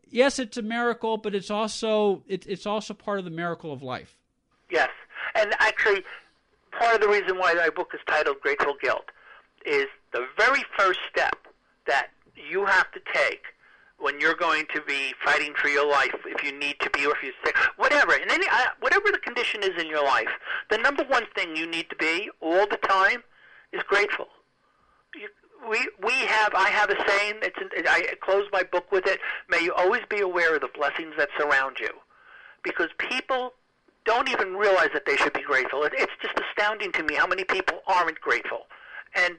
yes, 0.08 0.38
it's 0.38 0.56
a 0.56 0.62
miracle, 0.62 1.16
but 1.16 1.34
it's 1.34 1.50
also 1.50 2.24
it, 2.26 2.46
it's 2.46 2.66
also 2.66 2.94
part 2.94 3.18
of 3.18 3.24
the 3.24 3.30
miracle 3.30 3.72
of 3.72 3.82
life. 3.82 4.16
Yes, 4.70 4.90
and 5.34 5.54
actually, 5.58 6.02
part 6.72 6.94
of 6.94 7.00
the 7.00 7.08
reason 7.08 7.38
why 7.38 7.54
my 7.54 7.70
book 7.70 7.90
is 7.94 8.00
titled 8.06 8.40
Grateful 8.40 8.74
Guilt 8.82 9.10
is 9.64 9.86
the 10.12 10.26
very 10.36 10.64
first 10.76 10.98
step 11.10 11.36
that 11.86 12.08
you 12.34 12.64
have 12.66 12.90
to 12.92 13.00
take 13.12 13.42
when 13.98 14.20
you're 14.20 14.34
going 14.34 14.66
to 14.74 14.80
be 14.82 15.14
fighting 15.24 15.54
for 15.54 15.68
your 15.68 15.88
life, 15.88 16.14
if 16.26 16.42
you 16.42 16.52
need 16.58 16.74
to 16.80 16.90
be, 16.90 17.06
or 17.06 17.14
if 17.14 17.22
you're 17.22 17.32
sick, 17.44 17.56
whatever, 17.76 18.12
and 18.14 18.30
any, 18.30 18.46
uh, 18.48 18.66
whatever 18.80 19.12
the 19.12 19.18
condition 19.18 19.62
is 19.62 19.80
in 19.80 19.86
your 19.88 20.04
life, 20.04 20.28
the 20.70 20.78
number 20.78 21.04
one 21.04 21.24
thing 21.36 21.54
you 21.54 21.66
need 21.66 21.88
to 21.88 21.96
be 21.96 22.28
all 22.40 22.66
the 22.66 22.78
time 22.78 23.22
is 23.72 23.80
grateful. 23.84 24.26
You, 25.14 25.28
we 25.70 25.88
we 26.02 26.12
have 26.12 26.52
I 26.54 26.68
have 26.70 26.90
a 26.90 26.96
saying. 27.08 27.34
It's 27.42 27.56
in, 27.60 27.86
I 27.86 28.14
close 28.20 28.46
my 28.52 28.64
book 28.64 28.90
with 28.90 29.06
it. 29.06 29.20
May 29.48 29.62
you 29.62 29.72
always 29.74 30.02
be 30.10 30.20
aware 30.20 30.56
of 30.56 30.62
the 30.62 30.68
blessings 30.74 31.14
that 31.18 31.28
surround 31.38 31.76
you, 31.80 31.90
because 32.64 32.88
people 32.98 33.52
don't 34.04 34.28
even 34.28 34.54
realize 34.54 34.90
that 34.92 35.06
they 35.06 35.16
should 35.16 35.32
be 35.32 35.42
grateful. 35.42 35.84
It, 35.84 35.92
it's 35.96 36.12
just 36.20 36.34
astounding 36.38 36.92
to 36.92 37.02
me 37.02 37.14
how 37.14 37.26
many 37.26 37.44
people 37.44 37.80
aren't 37.86 38.20
grateful, 38.20 38.66
and 39.14 39.38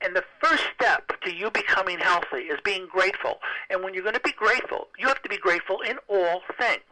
and 0.00 0.16
the 0.16 0.24
first 0.42 0.64
step 0.74 1.12
to 1.22 1.34
you 1.34 1.50
becoming 1.50 1.98
healthy 1.98 2.44
is 2.44 2.58
being 2.64 2.86
grateful. 2.90 3.38
And 3.68 3.84
when 3.84 3.92
you're 3.92 4.02
going 4.02 4.14
to 4.14 4.20
be 4.20 4.32
grateful, 4.32 4.88
you 4.98 5.06
have 5.06 5.22
to 5.22 5.28
be 5.28 5.36
grateful 5.36 5.80
in 5.82 5.98
all 6.08 6.40
things. 6.58 6.82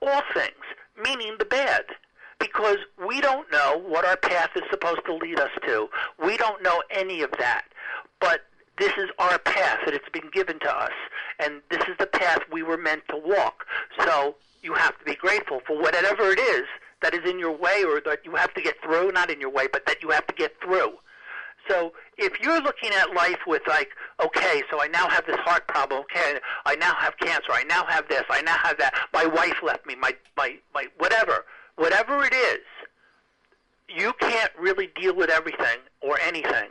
All 0.00 0.22
things, 0.34 0.64
meaning 1.00 1.36
the 1.38 1.44
bad. 1.44 1.84
Because 2.40 2.78
we 3.06 3.20
don't 3.20 3.50
know 3.52 3.80
what 3.86 4.04
our 4.04 4.16
path 4.16 4.50
is 4.56 4.64
supposed 4.70 5.04
to 5.06 5.14
lead 5.14 5.38
us 5.38 5.50
to. 5.66 5.88
We 6.24 6.36
don't 6.36 6.60
know 6.62 6.82
any 6.90 7.22
of 7.22 7.30
that. 7.38 7.66
But 8.18 8.40
this 8.76 8.92
is 8.98 9.10
our 9.20 9.38
path 9.38 9.78
that 9.84 9.94
it's 9.94 10.08
been 10.08 10.30
given 10.32 10.58
to 10.60 10.76
us. 10.76 10.92
And 11.38 11.62
this 11.70 11.82
is 11.82 11.96
the 12.00 12.06
path 12.06 12.40
we 12.50 12.64
were 12.64 12.76
meant 12.76 13.02
to 13.10 13.16
walk. 13.16 13.64
So 14.00 14.34
you 14.62 14.74
have 14.74 14.98
to 14.98 15.04
be 15.04 15.14
grateful 15.14 15.60
for 15.66 15.80
whatever 15.80 16.30
it 16.30 16.38
is 16.38 16.64
that 17.02 17.14
is 17.14 17.28
in 17.28 17.38
your 17.38 17.56
way 17.56 17.84
or 17.84 18.00
that 18.04 18.20
you 18.24 18.34
have 18.36 18.54
to 18.54 18.62
get 18.62 18.76
through, 18.82 19.10
not 19.12 19.30
in 19.30 19.40
your 19.40 19.50
way, 19.50 19.66
but 19.72 19.84
that 19.86 20.02
you 20.02 20.10
have 20.10 20.26
to 20.28 20.34
get 20.34 20.52
through. 20.62 20.92
So 21.68 21.92
if 22.18 22.40
you're 22.40 22.60
looking 22.60 22.90
at 22.90 23.14
life 23.14 23.38
with 23.46 23.62
like, 23.66 23.90
okay, 24.24 24.62
so 24.70 24.82
I 24.82 24.88
now 24.88 25.08
have 25.08 25.26
this 25.26 25.38
heart 25.40 25.66
problem, 25.68 26.00
okay, 26.00 26.38
I 26.64 26.74
now 26.76 26.94
have 26.94 27.16
cancer, 27.18 27.52
I 27.52 27.64
now 27.64 27.84
have 27.86 28.08
this, 28.08 28.24
I 28.30 28.42
now 28.42 28.56
have 28.62 28.78
that, 28.78 28.94
my 29.12 29.26
wife 29.26 29.56
left 29.62 29.86
me, 29.86 29.94
my 29.94 30.14
my 30.36 30.56
my 30.74 30.86
whatever, 30.98 31.44
whatever 31.76 32.24
it 32.24 32.34
is, 32.34 32.60
you 33.88 34.12
can't 34.20 34.50
really 34.58 34.88
deal 35.00 35.14
with 35.14 35.30
everything 35.30 35.78
or 36.00 36.18
anything 36.20 36.68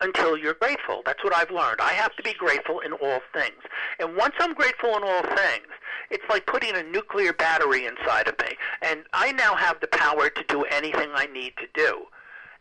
until 0.00 0.36
you're 0.36 0.54
grateful. 0.54 1.02
That's 1.04 1.22
what 1.24 1.34
I've 1.34 1.50
learned. 1.50 1.80
I 1.80 1.92
have 1.92 2.14
to 2.16 2.22
be 2.22 2.32
grateful 2.34 2.80
in 2.80 2.92
all 2.92 3.20
things. 3.32 3.62
And 3.98 4.16
once 4.16 4.34
I'm 4.38 4.54
grateful 4.54 4.96
in 4.96 5.02
all 5.02 5.22
things, 5.22 5.66
it's 6.10 6.24
like 6.30 6.46
putting 6.46 6.74
a 6.74 6.82
nuclear 6.82 7.32
battery 7.32 7.86
inside 7.86 8.28
of 8.28 8.38
me. 8.38 8.56
And 8.82 9.04
I 9.12 9.32
now 9.32 9.54
have 9.54 9.80
the 9.80 9.88
power 9.88 10.30
to 10.30 10.44
do 10.48 10.62
anything 10.64 11.10
I 11.14 11.26
need 11.26 11.54
to 11.58 11.66
do. 11.74 12.04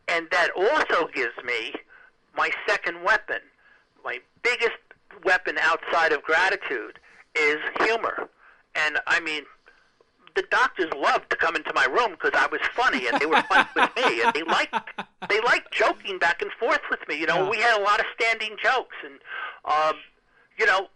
And 0.07 0.27
that 0.31 0.49
also 0.55 1.07
gives 1.13 1.35
me 1.43 1.73
my 2.35 2.49
second 2.67 3.03
weapon. 3.03 3.39
My 4.03 4.19
biggest 4.41 4.77
weapon 5.23 5.57
outside 5.59 6.13
of 6.13 6.23
gratitude 6.23 6.99
is 7.35 7.57
humor. 7.81 8.29
And 8.75 8.99
I 9.07 9.19
mean, 9.19 9.43
the 10.37 10.43
doctors 10.51 10.87
loved 10.95 11.29
to 11.31 11.35
come 11.35 11.55
into 11.55 11.73
my 11.73 11.85
room 11.85 12.11
because 12.11 12.31
I 12.33 12.47
was 12.47 12.61
funny 12.73 13.07
and 13.07 13.19
they 13.19 13.25
were 13.25 13.41
fun 13.49 13.65
with 13.75 13.89
me 13.97 14.21
and 14.21 14.33
they 14.33 14.43
liked 14.43 14.73
they 15.29 15.41
liked 15.41 15.71
joking 15.73 16.19
back 16.19 16.41
and 16.41 16.51
forth 16.59 16.81
with 16.89 16.99
me. 17.09 17.19
You 17.19 17.25
know, 17.27 17.43
Yeah. 17.43 17.49
we 17.49 17.57
had 17.57 17.79
a 17.79 17.83
lot 17.83 17.99
of 17.99 18.05
standing 18.19 18.55
jokes 18.63 18.95
and 19.03 19.15
um, 19.65 19.95
you 20.57 20.65
know, 20.65 20.87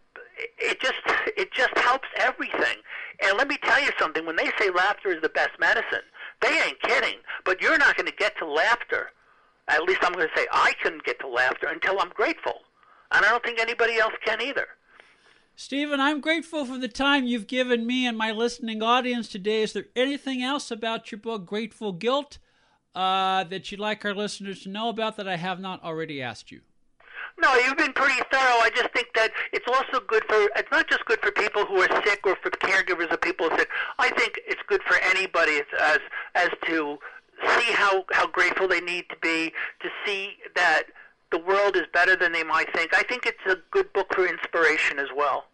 it- 0.58 0.80
just 0.80 1.02
it 1.38 1.52
just 1.52 1.76
helps 1.78 2.08
everything. 2.16 2.78
And 3.24 3.38
let 3.38 3.48
me 3.48 3.58
tell 3.64 3.82
you 3.82 3.90
something, 4.00 4.26
when 4.26 4.36
they 4.36 4.50
say 4.60 4.70
laughter 4.72 5.10
is 5.10 5.22
the 5.22 5.30
best 5.30 5.52
medicine, 5.60 6.06
they 6.42 6.54
ain't 6.66 6.82
kidding. 6.82 7.18
But 7.46 7.62
you're 7.62 7.78
not 7.78 7.96
going 7.96 8.08
to 8.08 8.16
get 8.16 8.36
to 8.40 8.46
laughter. 8.48 9.12
At 9.68 9.84
least 9.84 10.00
I'm 10.04 10.14
going 10.14 10.28
to 10.28 10.34
say 10.40 10.48
I 10.52 10.74
couldn't 10.82 11.04
get 11.04 11.20
to 11.20 11.28
laughter 11.28 11.68
until 11.68 12.00
I'm 12.00 12.10
grateful. 12.10 12.62
And 13.12 13.24
I 13.26 13.30
don't 13.30 13.44
think 13.44 13.60
anybody 13.60 14.00
else 14.00 14.14
can 14.26 14.42
either. 14.42 14.68
Stephen, 15.56 16.00
I'm 16.00 16.22
grateful 16.22 16.66
for 16.66 16.78
the 16.78 16.88
time 16.88 17.26
you've 17.26 17.48
given 17.48 17.86
me 17.86 18.08
and 18.08 18.18
my 18.18 18.32
listening 18.32 18.82
audience 18.82 19.28
today. 19.28 19.62
Is 19.62 19.74
there 19.74 19.86
anything 19.96 20.42
else 20.42 20.72
about 20.72 21.12
your 21.12 21.20
book, 21.20 21.46
Grateful 21.46 21.92
Guilt, 21.92 22.40
uh, 22.96 23.44
that 23.46 23.72
you'd 23.72 23.80
like 23.80 24.04
our 24.04 24.14
listeners 24.14 24.64
to 24.64 24.70
know 24.70 24.90
about 24.90 25.18
that 25.18 25.28
I 25.28 25.38
have 25.38 25.60
not 25.60 25.84
already 25.84 26.22
asked 26.22 26.52
you? 26.52 26.62
No, 27.40 27.56
you've 27.56 27.78
been 27.78 27.94
pretty 27.94 28.22
thorough. 28.32 28.60
I 28.62 28.70
just 28.76 28.92
think 28.94 29.08
that 29.16 29.32
it's 29.54 29.68
also 29.68 30.04
good 30.06 30.24
for, 30.26 30.50
it's 30.56 30.72
not 30.72 30.90
just 30.90 31.06
good 31.06 31.20
for 31.22 31.32
people 31.32 31.66
who 31.66 31.78
are 31.82 32.04
sick 32.06 32.20
or 32.26 32.36
for 32.42 32.50
caregivers 32.52 33.12
of 33.12 33.22
people 33.22 33.48
who 33.48 33.56
are 33.56 33.60
sick. 33.60 33.70
I 34.00 34.10
think 34.12 34.40
it's 34.48 34.62
good 34.68 34.82
for 34.84 34.98
anybody 34.98 35.58
as, 35.58 35.66
as, 35.80 36.00
as 36.36 36.50
to 36.68 36.98
see 37.58 37.72
how, 37.72 38.04
how 38.12 38.28
grateful 38.28 38.68
they 38.68 38.82
need 38.82 39.06
to 39.10 39.16
be, 39.22 39.54
to 39.82 39.90
see 40.06 40.34
that 40.56 40.84
the 41.32 41.39
world 41.39 41.76
is 41.76 41.84
better 41.94 42.15
than 42.15 42.32
they 42.32 42.44
might 42.44 42.74
think. 42.76 42.94
I 42.94 43.04
think 43.04 43.26
it's 43.26 43.46
a 43.48 43.58
good 43.72 43.91
book 43.94 44.13
for 44.13 44.28
inspiration 44.28 45.00
as 45.00 45.08
well. 45.15 45.46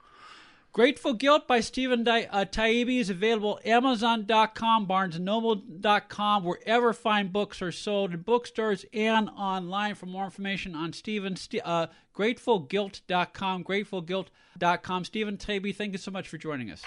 Grateful 0.73 1.13
Guilt 1.13 1.47
by 1.47 1.59
Stephen 1.59 2.03
Di- 2.03 2.27
uh, 2.31 2.45
Taibbi 2.45 2.99
is 2.99 3.09
available 3.09 3.59
Amazon.com, 3.65 4.85
BarnesandNoble.com, 4.85 6.43
wherever 6.43 6.93
fine 6.93 7.29
books 7.29 7.63
are 7.63 7.71
sold 7.71 8.13
in 8.13 8.21
bookstores 8.21 8.85
and 8.93 9.27
online. 9.29 9.95
For 9.95 10.05
more 10.05 10.25
information 10.25 10.75
on 10.75 10.93
Stephen, 10.93 11.35
St- 11.35 11.63
uh, 11.65 11.87
GratefulGuilt.com, 12.15 13.63
GratefulGuilt.com. 13.63 15.05
Stephen 15.05 15.37
Taibbi, 15.37 15.75
thank 15.75 15.93
you 15.93 15.97
so 15.97 16.11
much 16.11 16.27
for 16.27 16.37
joining 16.37 16.69
us. 16.69 16.83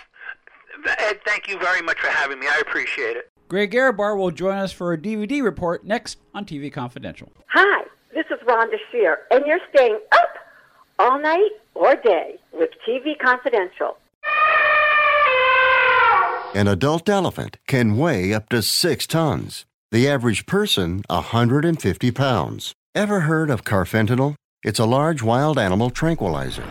Ed, 0.86 1.18
thank 1.26 1.48
you 1.48 1.58
very 1.58 1.82
much 1.82 1.98
for 1.98 2.08
having 2.08 2.38
me. 2.38 2.46
I 2.46 2.60
appreciate 2.60 3.16
it. 3.16 3.32
Greg 3.48 3.72
Ehrbar 3.72 4.16
will 4.16 4.30
join 4.30 4.56
us 4.58 4.70
for 4.70 4.92
a 4.92 4.98
DVD 4.98 5.42
report 5.42 5.84
next 5.84 6.18
on 6.32 6.44
TV 6.44 6.72
Confidential. 6.72 7.32
Hi, 7.48 7.86
this 8.14 8.26
is 8.30 8.38
Rhonda 8.46 8.76
Shear, 8.90 9.20
and 9.30 9.44
you're 9.46 9.60
staying 9.72 9.98
up 10.12 10.34
all 10.98 11.20
night 11.20 11.50
or 11.74 11.96
day 11.96 12.38
with 12.52 12.70
TV 12.86 13.18
Confidential. 13.18 13.96
An 16.54 16.66
adult 16.66 17.08
elephant 17.08 17.58
can 17.66 17.96
weigh 17.96 18.34
up 18.34 18.48
to 18.48 18.62
six 18.62 19.06
tons. 19.06 19.64
The 19.92 20.08
average 20.08 20.46
person, 20.46 21.02
150 21.08 22.10
pounds. 22.10 22.74
Ever 22.94 23.20
heard 23.20 23.50
of 23.50 23.64
carfentanil? 23.64 24.34
It's 24.64 24.80
a 24.80 24.84
large 24.84 25.22
wild 25.22 25.58
animal 25.58 25.90
tranquilizer. 25.90 26.66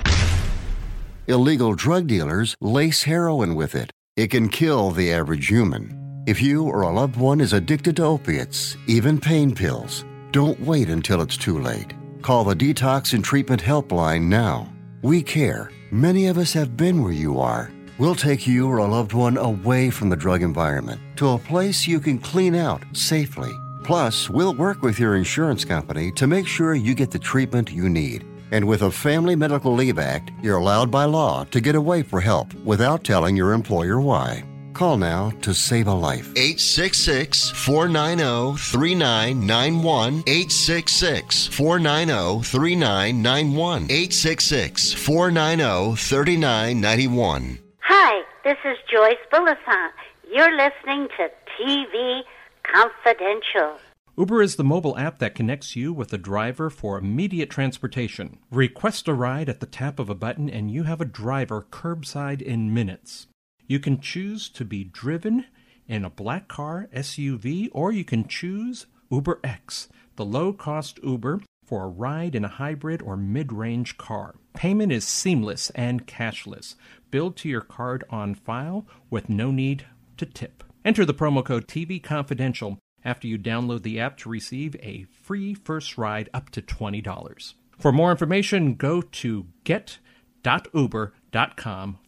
Illegal 1.28 1.74
drug 1.76 2.08
dealers 2.08 2.56
lace 2.60 3.04
heroin 3.04 3.56
with 3.56 3.74
it. 3.74 3.92
It 4.18 4.28
can 4.32 4.50
kill 4.50 4.92
the 4.92 5.14
average 5.14 5.48
human. 5.48 6.24
If 6.28 6.42
you 6.42 6.66
or 6.66 6.82
a 6.82 6.92
loved 6.92 7.16
one 7.16 7.40
is 7.40 7.54
addicted 7.54 7.96
to 7.96 8.04
opiates, 8.04 8.76
even 8.88 9.20
pain 9.20 9.56
pills, 9.56 10.04
don't 10.32 10.60
wait 10.60 10.90
until 10.90 11.22
it's 11.22 11.38
too 11.38 11.60
late. 11.60 11.94
Call 12.22 12.44
the 12.44 12.56
Detox 12.56 13.14
and 13.14 13.24
Treatment 13.24 13.62
Helpline 13.62 14.24
now. 14.24 14.72
We 15.02 15.24
care. 15.24 15.72
Many 15.92 16.28
of 16.28 16.38
us 16.38 16.54
have 16.54 16.76
been 16.76 17.02
where 17.02 17.14
you 17.14 17.40
are. 17.40 17.72
We'll 17.98 18.16
take 18.16 18.46
you 18.48 18.68
or 18.68 18.78
a 18.78 18.86
loved 18.86 19.14
one 19.14 19.38
away 19.38 19.90
from 19.90 20.10
the 20.10 20.16
drug 20.16 20.42
environment 20.42 21.02
to 21.18 21.30
a 21.30 21.38
place 21.38 21.88
you 21.88 22.00
can 22.00 22.20
clean 22.20 22.56
out 22.56 22.84
safely. 22.94 23.52
Plus, 23.84 24.30
we'll 24.30 24.54
work 24.54 24.82
with 24.82 25.00
your 25.00 25.16
insurance 25.16 25.66
company 25.66 26.12
to 26.14 26.28
make 26.28 26.48
sure 26.48 26.76
you 26.76 26.94
get 26.94 27.12
the 27.12 27.20
treatment 27.20 27.72
you 27.72 27.90
need. 27.90 28.26
And 28.52 28.68
with 28.68 28.82
a 28.82 28.92
Family 28.92 29.36
Medical 29.36 29.74
Leave 29.74 30.00
Act, 30.00 30.32
you're 30.42 30.58
allowed 30.58 30.90
by 30.90 31.06
law 31.06 31.44
to 31.46 31.62
get 31.62 31.76
away 31.76 32.04
for 32.04 32.20
help 32.22 32.54
without 32.66 33.04
telling 33.04 33.36
your 33.36 33.54
employer 33.54 34.00
why. 34.00 34.44
Call 34.80 34.96
now 34.96 35.32
to 35.42 35.54
save 35.54 35.88
a 35.88 35.94
life. 35.94 36.32
866 36.38 37.50
490 37.50 38.58
3991. 38.58 40.24
866 40.26 41.48
490 41.48 42.44
3991. 42.44 43.84
866 43.92 44.94
490 44.94 45.96
3991. 45.98 47.60
Hi, 47.82 48.24
this 48.46 48.56
is 48.64 48.78
Joyce 48.90 49.20
Bulifant. 49.34 49.92
You're 50.32 50.56
listening 50.56 51.10
to 51.18 51.30
TV 51.60 52.22
Confidential. 52.64 53.82
Uber 54.18 54.42
is 54.42 54.56
the 54.56 54.64
mobile 54.64 54.98
app 54.98 55.20
that 55.20 55.36
connects 55.36 55.76
you 55.76 55.92
with 55.92 56.14
a 56.14 56.18
driver 56.18 56.70
for 56.70 56.98
immediate 56.98 57.50
transportation. 57.50 58.38
Request 58.50 59.10
a 59.10 59.14
ride 59.14 59.50
at 59.50 59.60
the 59.60 59.66
tap 59.66 60.00
of 60.00 60.10
a 60.10 60.16
button, 60.16 60.50
and 60.50 60.72
you 60.72 60.84
have 60.84 61.02
a 61.02 61.06
driver 61.06 61.68
curbside 61.70 62.42
in 62.42 62.74
minutes. 62.74 63.28
You 63.70 63.80
can 63.80 64.02
choose 64.02 64.50
to 64.50 64.66
be 64.66 64.84
driven 64.84 65.46
in 65.88 66.04
a 66.04 66.10
black 66.10 66.48
car, 66.48 66.90
SUV, 66.92 67.70
or 67.72 67.92
you 67.92 68.04
can 68.04 68.28
choose 68.28 68.88
Uber 69.12 69.40
X, 69.44 69.90
the 70.16 70.26
low 70.26 70.54
cost 70.54 71.00
Uber 71.04 71.42
for 71.64 71.84
a 71.84 71.88
ride 71.88 72.34
in 72.34 72.44
a 72.44 72.48
hybrid 72.48 73.00
or 73.04 73.16
mid 73.16 73.54
range 73.54 73.96
car. 74.00 74.34
Payment 74.56 74.92
is 74.92 75.08
seamless 75.08 75.70
and 75.76 76.08
cashless, 76.08 76.74
billed 77.12 77.38
to 77.38 77.48
your 77.48 77.62
card 77.62 78.04
on 78.10 78.34
file 78.34 78.88
with 79.12 79.30
no 79.30 79.52
need 79.52 79.86
to 80.18 80.26
tip. 80.26 80.64
Enter 80.84 81.06
the 81.06 81.14
promo 81.14 81.46
code 81.46 81.68
TV 81.68 82.02
Confidential 82.02 82.80
after 83.06 83.28
you 83.28 83.38
download 83.38 83.84
the 83.84 84.00
app 84.00 84.18
to 84.18 84.30
receive 84.30 84.76
a 84.78 85.06
free 85.12 85.54
first 85.54 85.96
ride 85.96 86.28
up 86.34 86.50
to 86.50 86.64
$20. 86.64 87.54
For 87.78 87.92
more 87.92 88.10
information, 88.10 88.74
go 88.74 89.04
to 89.04 89.46
get.uber.com 89.64 90.00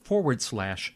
forward 0.03 0.41
slash 0.41 0.95